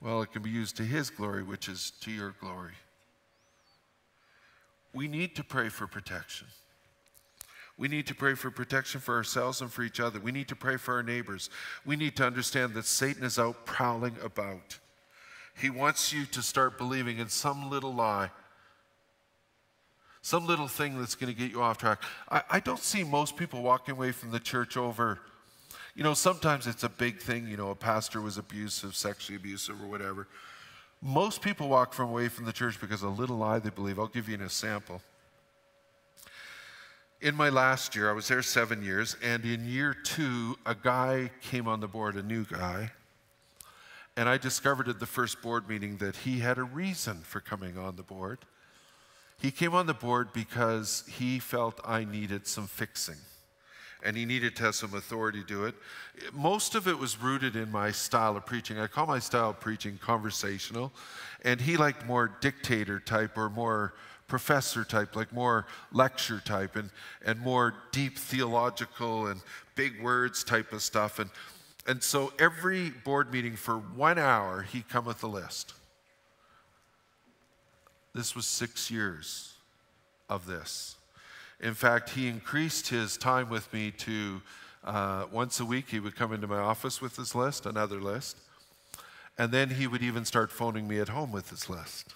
Well, 0.00 0.22
it 0.22 0.32
can 0.32 0.42
be 0.42 0.50
used 0.50 0.76
to 0.76 0.84
His 0.84 1.10
glory, 1.10 1.42
which 1.42 1.68
is 1.68 1.92
to 2.02 2.10
your 2.10 2.34
glory. 2.40 2.74
We 4.94 5.08
need 5.08 5.34
to 5.36 5.44
pray 5.44 5.68
for 5.68 5.86
protection. 5.86 6.46
We 7.76 7.88
need 7.88 8.06
to 8.08 8.14
pray 8.14 8.34
for 8.34 8.50
protection 8.50 9.00
for 9.00 9.14
ourselves 9.14 9.60
and 9.60 9.72
for 9.72 9.82
each 9.82 10.00
other. 10.00 10.18
We 10.18 10.32
need 10.32 10.48
to 10.48 10.56
pray 10.56 10.76
for 10.76 10.94
our 10.94 11.02
neighbors. 11.02 11.48
We 11.86 11.96
need 11.96 12.16
to 12.16 12.26
understand 12.26 12.74
that 12.74 12.86
Satan 12.86 13.22
is 13.22 13.38
out 13.38 13.66
prowling 13.66 14.16
about. 14.22 14.78
He 15.56 15.70
wants 15.70 16.12
you 16.12 16.26
to 16.26 16.42
start 16.42 16.78
believing 16.78 17.18
in 17.18 17.28
some 17.28 17.70
little 17.70 17.94
lie 17.94 18.30
some 20.28 20.46
little 20.46 20.68
thing 20.68 20.98
that's 20.98 21.14
going 21.14 21.32
to 21.32 21.38
get 21.38 21.50
you 21.50 21.62
off 21.62 21.78
track. 21.78 22.02
I, 22.30 22.42
I 22.50 22.60
don't 22.60 22.82
see 22.82 23.02
most 23.02 23.34
people 23.34 23.62
walking 23.62 23.92
away 23.92 24.12
from 24.12 24.30
the 24.30 24.38
church 24.38 24.76
over, 24.76 25.18
you 25.94 26.04
know, 26.04 26.12
sometimes 26.12 26.66
it's 26.66 26.84
a 26.84 26.90
big 26.90 27.18
thing, 27.18 27.48
you 27.48 27.56
know, 27.56 27.70
a 27.70 27.74
pastor 27.74 28.20
was 28.20 28.36
abusive, 28.36 28.94
sexually 28.94 29.36
abusive, 29.36 29.82
or 29.82 29.86
whatever. 29.86 30.28
Most 31.00 31.40
people 31.40 31.70
walk 31.70 31.94
from 31.94 32.10
away 32.10 32.28
from 32.28 32.44
the 32.44 32.52
church 32.52 32.78
because 32.78 33.00
a 33.00 33.08
little 33.08 33.38
lie 33.38 33.58
they 33.58 33.70
believe. 33.70 33.98
I'll 33.98 34.06
give 34.06 34.28
you 34.28 34.34
an 34.34 34.42
example. 34.42 35.00
In 37.22 37.34
my 37.34 37.48
last 37.48 37.96
year, 37.96 38.10
I 38.10 38.12
was 38.12 38.28
there 38.28 38.42
seven 38.42 38.82
years, 38.82 39.16
and 39.22 39.46
in 39.46 39.64
year 39.64 39.94
two, 39.94 40.58
a 40.66 40.74
guy 40.74 41.30
came 41.40 41.66
on 41.66 41.80
the 41.80 41.88
board, 41.88 42.16
a 42.16 42.22
new 42.22 42.44
guy, 42.44 42.92
and 44.14 44.28
I 44.28 44.36
discovered 44.36 44.88
at 44.88 45.00
the 45.00 45.06
first 45.06 45.40
board 45.40 45.70
meeting 45.70 45.96
that 45.96 46.16
he 46.16 46.40
had 46.40 46.58
a 46.58 46.64
reason 46.64 47.22
for 47.22 47.40
coming 47.40 47.78
on 47.78 47.96
the 47.96 48.02
board. 48.02 48.40
He 49.40 49.50
came 49.50 49.74
on 49.74 49.86
the 49.86 49.94
board 49.94 50.32
because 50.32 51.04
he 51.08 51.38
felt 51.38 51.80
I 51.84 52.04
needed 52.04 52.46
some 52.46 52.66
fixing. 52.66 53.16
and 54.02 54.16
he 54.16 54.24
needed 54.24 54.54
to 54.56 54.62
have 54.64 54.74
some 54.74 54.94
authority 54.94 55.40
to 55.40 55.46
do 55.46 55.64
it. 55.64 55.74
Most 56.32 56.74
of 56.74 56.86
it 56.86 56.98
was 56.98 57.20
rooted 57.20 57.56
in 57.56 57.70
my 57.70 57.90
style 57.90 58.36
of 58.36 58.46
preaching. 58.46 58.78
I 58.78 58.86
call 58.86 59.06
my 59.06 59.18
style 59.18 59.50
of 59.50 59.60
preaching 59.60 59.98
conversational, 59.98 60.92
and 61.44 61.60
he 61.60 61.76
liked 61.76 62.06
more 62.06 62.28
dictator 62.40 63.00
type 63.00 63.36
or 63.36 63.50
more 63.50 63.94
professor 64.28 64.84
type, 64.84 65.16
like 65.16 65.32
more 65.32 65.66
lecture 65.90 66.40
type, 66.44 66.76
and, 66.76 66.90
and 67.24 67.40
more 67.40 67.74
deep 67.92 68.18
theological 68.18 69.26
and 69.26 69.40
big 69.74 70.00
words 70.02 70.44
type 70.44 70.72
of 70.72 70.82
stuff. 70.82 71.18
And, 71.18 71.30
and 71.86 72.02
so 72.02 72.32
every 72.38 72.90
board 72.90 73.32
meeting 73.32 73.56
for 73.56 73.78
one 73.78 74.18
hour, 74.18 74.62
he 74.62 74.82
come 74.82 75.06
with 75.06 75.22
a 75.22 75.28
list. 75.28 75.72
This 78.14 78.34
was 78.34 78.46
six 78.46 78.90
years 78.90 79.54
of 80.28 80.46
this. 80.46 80.96
In 81.60 81.74
fact, 81.74 82.10
he 82.10 82.28
increased 82.28 82.88
his 82.88 83.16
time 83.16 83.50
with 83.50 83.72
me 83.72 83.90
to 83.98 84.40
uh, 84.84 85.26
once 85.32 85.60
a 85.60 85.64
week, 85.64 85.90
he 85.90 86.00
would 86.00 86.16
come 86.16 86.32
into 86.32 86.46
my 86.46 86.58
office 86.58 87.00
with 87.00 87.16
his 87.16 87.34
list, 87.34 87.66
another 87.66 88.00
list. 88.00 88.38
And 89.36 89.52
then 89.52 89.70
he 89.70 89.86
would 89.86 90.02
even 90.02 90.24
start 90.24 90.50
phoning 90.50 90.88
me 90.88 90.98
at 90.98 91.10
home 91.10 91.30
with 91.30 91.50
his 91.50 91.68
list. 91.68 92.14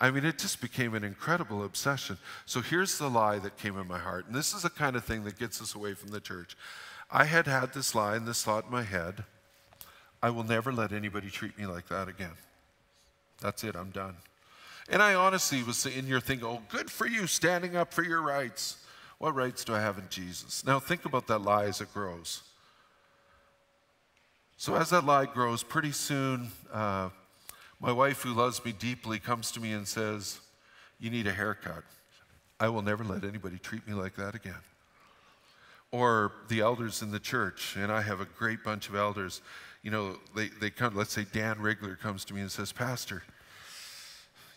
I 0.00 0.10
mean, 0.10 0.24
it 0.24 0.38
just 0.38 0.60
became 0.60 0.94
an 0.94 1.02
incredible 1.02 1.64
obsession. 1.64 2.18
So 2.46 2.60
here's 2.60 2.98
the 2.98 3.08
lie 3.08 3.38
that 3.40 3.56
came 3.56 3.78
in 3.78 3.88
my 3.88 3.98
heart. 3.98 4.26
And 4.26 4.34
this 4.34 4.54
is 4.54 4.62
the 4.62 4.70
kind 4.70 4.94
of 4.94 5.04
thing 5.04 5.24
that 5.24 5.38
gets 5.38 5.60
us 5.60 5.74
away 5.74 5.94
from 5.94 6.10
the 6.10 6.20
church. 6.20 6.56
I 7.10 7.24
had 7.24 7.46
had 7.46 7.72
this 7.72 7.94
lie 7.94 8.14
and 8.14 8.26
this 8.26 8.44
thought 8.44 8.66
in 8.66 8.70
my 8.70 8.82
head 8.82 9.24
I 10.20 10.30
will 10.30 10.44
never 10.44 10.72
let 10.72 10.92
anybody 10.92 11.30
treat 11.30 11.56
me 11.56 11.66
like 11.66 11.88
that 11.88 12.08
again. 12.08 12.34
That's 13.40 13.62
it, 13.62 13.76
I'm 13.76 13.90
done. 13.90 14.16
And 14.88 15.02
I 15.02 15.14
honestly 15.14 15.62
was 15.62 15.84
in 15.84 16.06
your 16.06 16.20
thinking, 16.20 16.46
oh, 16.46 16.62
good 16.68 16.90
for 16.90 17.06
you, 17.06 17.26
standing 17.26 17.76
up 17.76 17.92
for 17.92 18.02
your 18.02 18.22
rights. 18.22 18.78
What 19.18 19.34
rights 19.34 19.64
do 19.64 19.74
I 19.74 19.80
have 19.80 19.98
in 19.98 20.08
Jesus? 20.08 20.64
Now 20.64 20.78
think 20.80 21.04
about 21.04 21.26
that 21.26 21.40
lie 21.40 21.64
as 21.64 21.80
it 21.80 21.92
grows. 21.92 22.42
So 24.56 24.74
as 24.74 24.90
that 24.90 25.04
lie 25.04 25.26
grows, 25.26 25.62
pretty 25.62 25.92
soon, 25.92 26.50
uh, 26.72 27.10
my 27.80 27.92
wife, 27.92 28.22
who 28.22 28.32
loves 28.32 28.64
me 28.64 28.72
deeply, 28.72 29.18
comes 29.18 29.52
to 29.52 29.60
me 29.60 29.72
and 29.72 29.86
says, 29.86 30.40
You 30.98 31.10
need 31.10 31.26
a 31.26 31.32
haircut. 31.32 31.84
I 32.58 32.68
will 32.68 32.82
never 32.82 33.04
let 33.04 33.22
anybody 33.22 33.58
treat 33.58 33.86
me 33.86 33.94
like 33.94 34.16
that 34.16 34.34
again. 34.34 34.54
Or 35.92 36.32
the 36.48 36.60
elders 36.60 37.02
in 37.02 37.12
the 37.12 37.20
church, 37.20 37.76
and 37.76 37.92
I 37.92 38.02
have 38.02 38.20
a 38.20 38.24
great 38.24 38.64
bunch 38.64 38.88
of 38.88 38.96
elders, 38.96 39.42
you 39.82 39.92
know, 39.92 40.16
they, 40.34 40.48
they 40.60 40.70
come, 40.70 40.96
let's 40.96 41.12
say 41.12 41.24
Dan 41.32 41.56
Rigler 41.56 41.98
comes 41.98 42.24
to 42.26 42.34
me 42.34 42.40
and 42.40 42.50
says, 42.50 42.72
Pastor, 42.72 43.22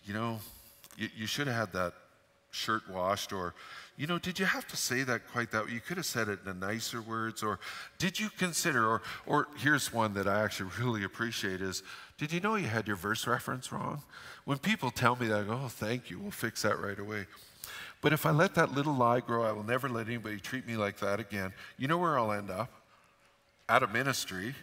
you 0.06 0.14
know, 0.14 0.40
you, 0.98 1.10
you 1.16 1.28
should 1.28 1.48
have 1.48 1.56
had 1.56 1.74
that 1.74 1.94
shirt 2.52 2.88
washed 2.90 3.32
or 3.32 3.54
you 3.98 4.06
know 4.06 4.20
did 4.20 4.38
you 4.38 4.46
have 4.46 4.68
to 4.68 4.76
say 4.76 5.04
that 5.04 5.22
quite 5.32 5.52
that 5.52 5.66
way? 5.66 5.72
You 5.72 5.80
could 5.80 5.98
have 5.98 6.06
said 6.06 6.28
it 6.28 6.40
in 6.46 6.60
nicer 6.60 7.02
words 7.02 7.44
or 7.44 7.60
did 7.98 8.20
you 8.20 8.30
consider 8.38 8.86
or 8.86 9.02
or 9.26 9.48
here's 9.58 9.94
one 9.94 10.14
that 10.16 10.28
i 10.28 10.44
actually 10.44 10.70
really 10.80 11.04
appreciate 11.04 11.62
is 11.62 11.82
did 12.18 12.32
you 12.32 12.40
know 12.40 12.56
you 12.56 12.68
had 12.68 12.88
your 12.88 12.98
verse 12.98 13.26
reference 13.26 13.72
wrong? 13.72 14.04
When 14.44 14.58
people 14.58 14.92
tell 14.92 15.16
me 15.16 15.28
that 15.28 15.40
i 15.40 15.44
go 15.44 15.60
oh 15.64 15.68
thank 15.70 16.10
you 16.10 16.20
we'll 16.20 16.32
fix 16.32 16.62
that 16.64 16.80
right 16.80 17.00
away. 17.00 17.26
But 18.02 18.14
if 18.14 18.26
i 18.26 18.32
let 18.32 18.54
that 18.56 18.74
little 18.74 18.96
lie 18.96 19.22
grow 19.22 19.44
i 19.44 19.54
will 19.54 19.64
never 19.64 19.88
let 19.88 20.08
anybody 20.08 20.40
treat 20.40 20.68
me 20.68 20.76
like 20.76 21.00
that 21.00 21.20
again. 21.20 21.54
You 21.78 21.88
know 21.88 21.98
where 21.98 22.20
i'll 22.20 22.34
end 22.34 22.52
up? 22.52 22.70
Out 23.70 23.82
of 23.82 23.94
ministry 23.94 24.56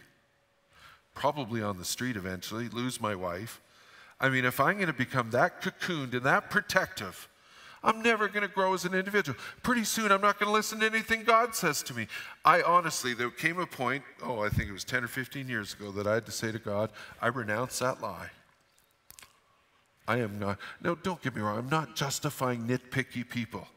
probably 1.15 1.61
on 1.61 1.77
the 1.77 1.85
street 1.85 2.15
eventually 2.15 2.69
lose 2.69 3.01
my 3.01 3.15
wife 3.15 3.59
I 4.21 4.29
mean, 4.29 4.45
if 4.45 4.59
I'm 4.59 4.75
going 4.75 4.87
to 4.87 4.93
become 4.93 5.31
that 5.31 5.61
cocooned 5.61 6.13
and 6.13 6.23
that 6.23 6.49
protective, 6.49 7.29
I'm 7.81 8.01
never 8.01 8.27
going 8.27 8.45
to 8.45 8.53
grow 8.53 8.73
as 8.73 8.83
an 8.83 8.93
individual. 8.93 9.37
Pretty 9.63 9.85
soon, 9.85 10.11
I'm 10.11 10.21
not 10.21 10.37
going 10.37 10.47
to 10.47 10.53
listen 10.53 10.81
to 10.81 10.85
anything 10.85 11.23
God 11.23 11.55
says 11.55 11.81
to 11.83 11.93
me. 11.93 12.07
I 12.43 12.61
honestly, 12.61 13.13
there 13.13 13.29
came 13.29 13.59
a 13.59 13.65
point, 13.65 14.03
oh, 14.21 14.41
I 14.41 14.49
think 14.49 14.69
it 14.69 14.73
was 14.73 14.83
10 14.83 15.05
or 15.05 15.07
15 15.07 15.47
years 15.47 15.73
ago, 15.73 15.91
that 15.91 16.05
I 16.05 16.15
had 16.15 16.25
to 16.25 16.31
say 16.31 16.51
to 16.51 16.59
God, 16.59 16.91
I 17.21 17.27
renounce 17.27 17.79
that 17.79 18.01
lie. 18.01 18.29
I 20.07 20.17
am 20.17 20.39
not, 20.39 20.57
no, 20.81 20.95
don't 20.95 21.21
get 21.21 21.35
me 21.35 21.41
wrong, 21.41 21.57
I'm 21.57 21.69
not 21.69 21.95
justifying 21.95 22.67
nitpicky 22.67 23.27
people. 23.27 23.67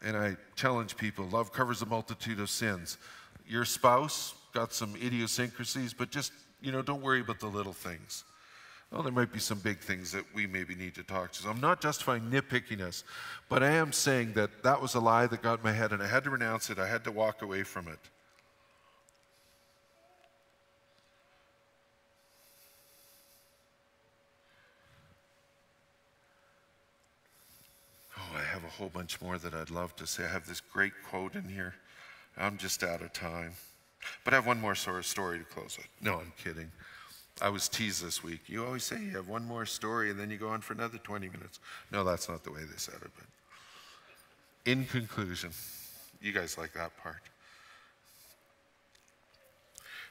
And 0.00 0.16
I 0.16 0.36
challenge 0.54 0.96
people 0.96 1.26
love 1.26 1.52
covers 1.52 1.82
a 1.82 1.86
multitude 1.86 2.40
of 2.40 2.48
sins. 2.48 2.98
Your 3.46 3.64
spouse 3.64 4.34
got 4.54 4.72
some 4.72 4.94
idiosyncrasies, 4.96 5.92
but 5.92 6.10
just, 6.10 6.32
you 6.62 6.72
know, 6.72 6.82
don't 6.82 7.02
worry 7.02 7.20
about 7.20 7.40
the 7.40 7.46
little 7.46 7.72
things 7.72 8.24
well, 8.94 9.02
there 9.02 9.10
might 9.10 9.32
be 9.32 9.40
some 9.40 9.58
big 9.58 9.80
things 9.80 10.12
that 10.12 10.24
we 10.32 10.46
maybe 10.46 10.76
need 10.76 10.94
to 10.94 11.02
talk 11.02 11.32
to. 11.32 11.42
So 11.42 11.50
I'm 11.50 11.60
not 11.60 11.80
justifying 11.80 12.30
nitpickiness, 12.30 13.02
but 13.48 13.60
I 13.60 13.70
am 13.70 13.92
saying 13.92 14.34
that 14.34 14.62
that 14.62 14.80
was 14.80 14.94
a 14.94 15.00
lie 15.00 15.26
that 15.26 15.42
got 15.42 15.58
in 15.58 15.64
my 15.64 15.72
head, 15.72 15.92
and 15.92 16.00
I 16.00 16.06
had 16.06 16.22
to 16.24 16.30
renounce 16.30 16.70
it. 16.70 16.78
I 16.78 16.86
had 16.86 17.02
to 17.02 17.10
walk 17.10 17.42
away 17.42 17.64
from 17.64 17.88
it. 17.88 17.98
Oh, 28.16 28.36
I 28.36 28.44
have 28.44 28.62
a 28.62 28.68
whole 28.68 28.90
bunch 28.90 29.20
more 29.20 29.38
that 29.38 29.54
I'd 29.54 29.70
love 29.70 29.96
to 29.96 30.06
say. 30.06 30.22
I 30.22 30.28
have 30.28 30.46
this 30.46 30.60
great 30.60 30.92
quote 31.10 31.34
in 31.34 31.48
here. 31.48 31.74
I'm 32.36 32.58
just 32.58 32.84
out 32.84 33.02
of 33.02 33.12
time. 33.12 33.54
But 34.22 34.34
I 34.34 34.36
have 34.36 34.46
one 34.46 34.60
more 34.60 34.76
sort 34.76 34.98
of 34.98 35.06
story 35.06 35.40
to 35.40 35.44
close 35.44 35.76
with. 35.76 35.88
No, 36.00 36.20
I'm 36.20 36.32
kidding. 36.40 36.70
I 37.42 37.48
was 37.48 37.68
teased 37.68 38.04
this 38.04 38.22
week. 38.22 38.42
You 38.46 38.64
always 38.64 38.84
say 38.84 39.00
you 39.00 39.10
have 39.16 39.28
one 39.28 39.44
more 39.44 39.66
story 39.66 40.10
and 40.10 40.18
then 40.18 40.30
you 40.30 40.36
go 40.36 40.48
on 40.48 40.60
for 40.60 40.72
another 40.72 40.98
20 40.98 41.28
minutes. 41.28 41.58
No, 41.90 42.04
that's 42.04 42.28
not 42.28 42.44
the 42.44 42.52
way 42.52 42.60
they 42.60 42.76
said 42.76 42.94
it. 43.02 43.10
But 43.16 44.70
in 44.70 44.84
conclusion, 44.84 45.50
you 46.20 46.32
guys 46.32 46.56
like 46.56 46.72
that 46.74 46.96
part. 46.96 47.22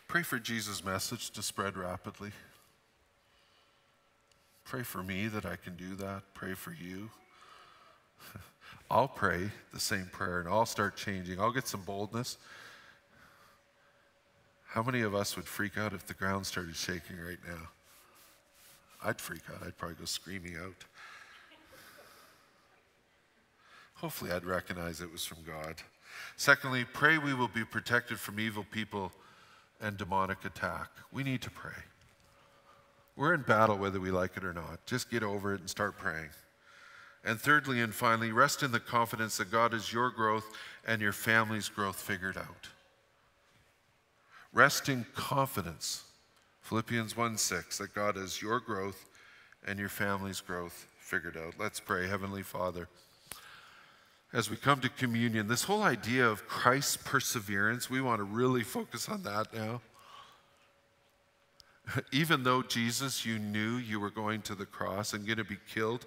Pray 0.08 0.22
for 0.22 0.38
Jesus' 0.38 0.84
message 0.84 1.32
to 1.32 1.42
spread 1.42 1.78
rapidly. 1.78 2.32
Pray 4.66 4.84
for 4.84 5.02
me 5.02 5.28
that 5.28 5.46
I 5.46 5.56
can 5.56 5.76
do 5.76 5.96
that. 5.96 6.24
Pray 6.34 6.54
for 6.54 6.72
you. 6.74 7.10
I'll 8.92 9.08
pray 9.08 9.50
the 9.74 9.80
same 9.80 10.10
prayer 10.12 10.40
and 10.40 10.50
I'll 10.50 10.66
start 10.66 10.98
changing. 10.98 11.40
I'll 11.40 11.52
get 11.52 11.68
some 11.68 11.82
boldness. 11.82 12.38
How 14.74 14.82
many 14.82 15.02
of 15.02 15.14
us 15.14 15.36
would 15.36 15.46
freak 15.46 15.78
out 15.78 15.94
if 15.94 16.08
the 16.08 16.16
ground 16.16 16.48
started 16.48 16.76
shaking 16.76 17.18
right 17.20 17.38
now? 17.48 17.70
I'd 19.04 19.22
freak 19.22 19.44
out. 19.54 19.62
I'd 19.64 19.78
probably 19.78 19.98
go 19.98 20.06
screaming 20.06 20.56
out. 20.58 20.74
Hopefully, 23.94 24.32
I'd 24.32 24.46
recognize 24.46 25.00
it 25.00 25.12
was 25.12 25.24
from 25.26 25.38
God. 25.46 25.76
Secondly, 26.38 26.88
pray 26.92 27.20
we 27.20 27.36
will 27.36 27.50
be 27.50 27.64
protected 27.64 28.20
from 28.20 28.40
evil 28.40 28.66
people 28.72 29.12
and 29.80 29.96
demonic 29.96 30.44
attack. 30.44 30.90
We 31.12 31.24
need 31.24 31.44
to 31.44 31.52
pray. 31.52 31.84
We're 33.16 33.36
in 33.36 33.44
battle 33.44 33.78
whether 33.78 34.00
we 34.00 34.10
like 34.10 34.38
it 34.38 34.44
or 34.44 34.54
not. 34.54 34.84
Just 34.88 35.12
get 35.12 35.22
over 35.22 35.54
it 35.54 35.60
and 35.60 35.70
start 35.70 36.00
praying. 36.00 36.32
And 37.24 37.40
thirdly 37.40 37.80
and 37.80 37.94
finally, 37.94 38.32
rest 38.32 38.64
in 38.64 38.72
the 38.72 38.80
confidence 38.80 39.38
that 39.38 39.52
God 39.52 39.76
is 39.76 39.94
your 39.94 40.10
growth 40.10 40.48
and 40.88 41.00
your 41.00 41.14
family's 41.14 41.70
growth 41.70 42.02
figured 42.02 42.38
out. 42.38 42.70
Rest 44.54 44.88
in 44.88 45.06
confidence, 45.16 46.04
Philippians 46.62 47.18
1 47.18 47.38
6, 47.38 47.80
that 47.80 47.96
God 47.96 48.16
has 48.16 48.42
your 48.42 48.60
growth 48.60 49.06
and 49.66 49.80
your 49.80 49.90
family's 49.90 50.42
growth 50.42 50.88
figured 51.00 51.38
out. 51.38 51.56
Let's 51.58 51.80
pray. 51.80 52.08
Heavenly 52.08 52.44
Father, 52.44 52.88
as 54.32 54.52
we 54.52 54.56
come 54.56 54.80
to 54.82 54.90
communion, 54.90 55.48
this 55.48 55.64
whole 55.64 55.82
idea 55.82 56.28
of 56.28 56.48
Christ's 56.48 56.98
perseverance, 56.98 57.90
we 57.90 58.00
want 58.00 58.20
to 58.20 58.24
really 58.24 58.64
focus 58.64 59.10
on 59.10 59.24
that 59.24 59.54
now. 59.54 59.82
Even 62.12 62.44
though, 62.44 62.62
Jesus, 62.62 63.26
you 63.26 63.40
knew 63.40 63.78
you 63.78 64.00
were 64.00 64.12
going 64.12 64.42
to 64.44 64.56
the 64.56 64.66
cross 64.66 65.14
and 65.14 65.26
going 65.26 65.38
to 65.38 65.44
be 65.44 65.58
killed, 65.72 66.06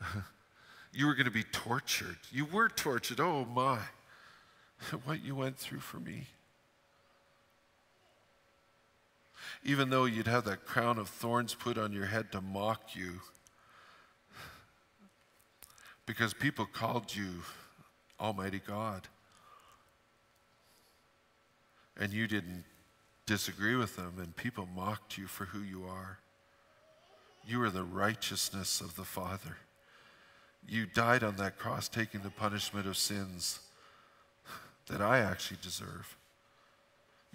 you 0.92 1.06
were 1.06 1.14
going 1.14 1.26
to 1.26 1.30
be 1.30 1.44
tortured. 1.44 2.18
You 2.30 2.44
were 2.44 2.68
tortured. 2.68 3.20
Oh, 3.20 3.46
my. 3.46 3.78
What 5.04 5.24
you 5.24 5.34
went 5.34 5.56
through 5.56 5.80
for 5.80 5.98
me. 5.98 6.26
Even 9.64 9.90
though 9.90 10.04
you'd 10.04 10.26
have 10.26 10.44
that 10.44 10.64
crown 10.64 10.98
of 10.98 11.08
thorns 11.08 11.54
put 11.54 11.78
on 11.78 11.92
your 11.92 12.06
head 12.06 12.32
to 12.32 12.40
mock 12.40 12.94
you, 12.94 13.20
because 16.06 16.32
people 16.32 16.66
called 16.66 17.14
you 17.14 17.42
Almighty 18.20 18.60
God. 18.64 19.08
And 21.98 22.12
you 22.12 22.26
didn't 22.28 22.64
disagree 23.26 23.74
with 23.74 23.96
them, 23.96 24.14
and 24.18 24.36
people 24.36 24.68
mocked 24.74 25.18
you 25.18 25.26
for 25.26 25.46
who 25.46 25.60
you 25.60 25.84
are. 25.84 26.18
You 27.46 27.62
are 27.62 27.70
the 27.70 27.84
righteousness 27.84 28.80
of 28.80 28.96
the 28.96 29.04
Father. 29.04 29.56
You 30.68 30.86
died 30.86 31.22
on 31.22 31.36
that 31.36 31.58
cross, 31.58 31.88
taking 31.88 32.20
the 32.20 32.30
punishment 32.30 32.86
of 32.86 32.96
sins 32.96 33.60
that 34.88 35.00
I 35.00 35.18
actually 35.18 35.58
deserve. 35.62 36.16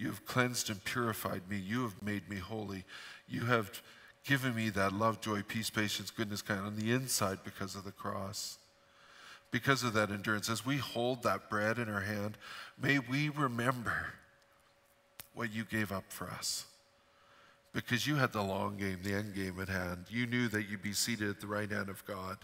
You 0.01 0.07
have 0.07 0.25
cleansed 0.25 0.71
and 0.71 0.83
purified 0.83 1.43
me. 1.47 1.57
You 1.57 1.83
have 1.83 2.01
made 2.01 2.27
me 2.27 2.37
holy. 2.37 2.85
You 3.29 3.41
have 3.41 3.83
given 4.25 4.55
me 4.55 4.69
that 4.71 4.93
love, 4.93 5.21
joy, 5.21 5.43
peace, 5.43 5.69
patience, 5.69 6.09
goodness, 6.09 6.41
kind 6.41 6.61
on 6.61 6.75
the 6.75 6.91
inside 6.91 7.37
because 7.43 7.75
of 7.75 7.83
the 7.83 7.91
cross. 7.91 8.57
because 9.51 9.83
of 9.83 9.93
that 9.93 10.09
endurance, 10.09 10.49
as 10.49 10.65
we 10.65 10.77
hold 10.77 11.23
that 11.23 11.49
bread 11.49 11.77
in 11.77 11.89
our 11.89 12.01
hand, 12.01 12.37
may 12.81 12.97
we 12.99 13.29
remember 13.29 14.13
what 15.35 15.53
you 15.53 15.65
gave 15.65 15.91
up 15.91 16.05
for 16.07 16.29
us. 16.29 16.65
Because 17.73 18.07
you 18.07 18.15
had 18.15 18.33
the 18.33 18.41
long 18.41 18.77
game, 18.77 18.99
the 19.03 19.13
end 19.13 19.35
game 19.35 19.59
at 19.59 19.69
hand. 19.69 20.05
You 20.09 20.25
knew 20.25 20.47
that 20.47 20.69
you'd 20.69 20.81
be 20.81 20.93
seated 20.93 21.29
at 21.29 21.41
the 21.41 21.47
right 21.47 21.69
hand 21.69 21.89
of 21.89 22.03
God. 22.05 22.37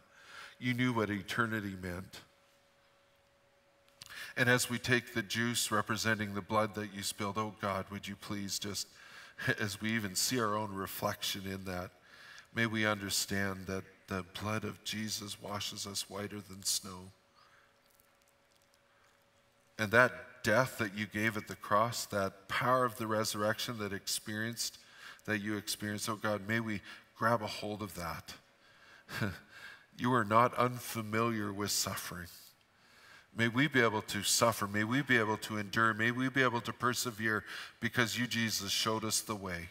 You 0.59 0.73
knew 0.73 0.93
what 0.93 1.09
eternity 1.09 1.75
meant. 1.81 2.21
And 4.37 4.47
as 4.47 4.69
we 4.69 4.77
take 4.77 5.15
the 5.15 5.23
juice 5.23 5.71
representing 5.71 6.35
the 6.35 6.41
blood 6.41 6.75
that 6.75 6.93
you 6.93 7.01
spilled, 7.01 7.39
oh 7.39 7.55
God, 7.59 7.85
would 7.91 8.07
you 8.07 8.15
please 8.15 8.59
just, 8.59 8.87
as 9.59 9.81
we 9.81 9.91
even 9.93 10.15
see 10.15 10.39
our 10.39 10.55
own 10.55 10.73
reflection 10.73 11.41
in 11.45 11.65
that, 11.65 11.89
may 12.53 12.67
we 12.67 12.85
understand 12.85 13.65
that 13.65 13.83
the 14.07 14.23
blood 14.39 14.63
of 14.63 14.83
Jesus 14.83 15.41
washes 15.41 15.87
us 15.87 16.07
whiter 16.07 16.39
than 16.39 16.63
snow. 16.63 17.09
And 19.79 19.91
that 19.91 20.11
death 20.43 20.77
that 20.77 20.95
you 20.95 21.07
gave 21.07 21.35
at 21.35 21.47
the 21.47 21.55
cross, 21.55 22.05
that 22.05 22.47
power 22.47 22.85
of 22.85 22.97
the 22.97 23.07
resurrection 23.07 23.79
that 23.79 23.91
experienced, 23.91 24.77
that 25.25 25.39
you 25.39 25.57
experienced, 25.57 26.09
oh 26.09 26.15
God, 26.15 26.47
may 26.47 26.59
we 26.59 26.81
grab 27.17 27.41
a 27.41 27.47
hold 27.47 27.81
of 27.81 27.95
that. 27.95 28.35
you 29.97 30.13
are 30.13 30.23
not 30.23 30.53
unfamiliar 30.55 31.51
with 31.51 31.71
suffering. 31.71 32.27
May 33.37 33.47
we 33.49 33.67
be 33.67 33.81
able 33.81 34.01
to 34.01 34.23
suffer. 34.23 34.67
May 34.67 34.83
we 34.83 35.03
be 35.03 35.17
able 35.17 35.37
to 35.37 35.57
endure. 35.57 35.93
May 35.93 36.09
we 36.09 36.27
be 36.27 36.41
able 36.41 36.61
to 36.61 36.73
persevere 36.73 37.43
because 37.79 38.17
you, 38.17 38.25
Jesus, 38.25 38.71
showed 38.71 39.03
us 39.03 39.21
the 39.21 39.35
way. 39.35 39.69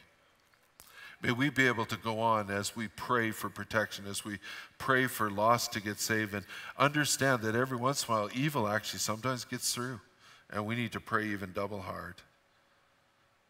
May 1.20 1.32
we 1.32 1.50
be 1.50 1.66
able 1.66 1.86
to 1.86 1.96
go 1.96 2.20
on 2.20 2.50
as 2.50 2.76
we 2.76 2.88
pray 2.88 3.32
for 3.32 3.48
protection, 3.48 4.06
as 4.06 4.24
we 4.24 4.38
pray 4.78 5.06
for 5.06 5.30
lost 5.30 5.72
to 5.72 5.80
get 5.80 5.98
saved, 5.98 6.34
and 6.34 6.44
understand 6.78 7.42
that 7.42 7.56
every 7.56 7.76
once 7.76 8.06
in 8.06 8.14
a 8.14 8.16
while, 8.16 8.30
evil 8.34 8.68
actually 8.68 9.00
sometimes 9.00 9.44
gets 9.44 9.74
through, 9.74 9.98
and 10.50 10.64
we 10.64 10.76
need 10.76 10.92
to 10.92 11.00
pray 11.00 11.26
even 11.26 11.52
double 11.52 11.80
hard. 11.80 12.14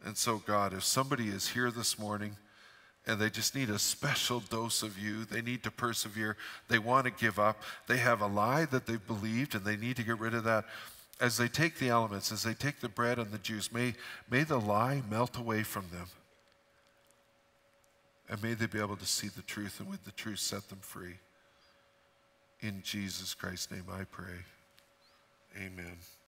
And 0.05 0.17
so, 0.17 0.39
God, 0.39 0.73
if 0.73 0.85
somebody 0.85 1.29
is 1.29 1.49
here 1.49 1.71
this 1.71 1.99
morning 1.99 2.37
and 3.07 3.21
they 3.21 3.31
just 3.31 3.55
need 3.55 3.71
a 3.71 3.79
special 3.79 4.41
dose 4.41 4.83
of 4.83 4.99
you, 4.99 5.25
they 5.25 5.41
need 5.41 5.63
to 5.63 5.71
persevere, 5.71 6.37
they 6.69 6.79
want 6.79 7.05
to 7.05 7.13
give 7.13 7.39
up, 7.39 7.63
they 7.87 7.99
have 7.99 8.21
a 8.21 8.27
lie 8.27 8.65
that 8.65 8.87
they've 8.87 9.07
believed 9.07 9.55
and 9.55 9.65
they 9.65 9.77
need 9.77 9.97
to 9.97 10.03
get 10.03 10.19
rid 10.19 10.35
of 10.35 10.45
that. 10.45 10.65
As 11.21 11.37
they 11.37 11.49
take 11.49 11.79
the 11.79 11.89
elements, 11.89 12.33
as 12.33 12.43
they 12.43 12.53
take 12.53 12.81
the 12.81 12.89
bread 12.89 13.19
and 13.19 13.31
the 13.31 13.39
juice, 13.39 13.73
may, 13.73 13.95
may 14.29 14.43
the 14.43 14.59
lie 14.59 15.03
melt 15.09 15.39
away 15.39 15.63
from 15.63 15.87
them. 15.91 16.09
And 18.29 18.43
may 18.43 18.55
they 18.55 18.67
be 18.67 18.81
able 18.81 18.97
to 18.97 19.07
see 19.07 19.29
the 19.29 19.43
truth 19.43 19.79
and 19.79 19.89
with 19.89 20.05
the 20.05 20.11
truth 20.11 20.41
set 20.41 20.69
them 20.69 20.81
free. 20.81 21.15
In 22.61 22.83
Jesus 22.83 23.35
Christ's 23.35 23.71
name 23.71 23.85
I 23.91 24.05
pray. 24.05 24.45
Amen. 25.57 25.97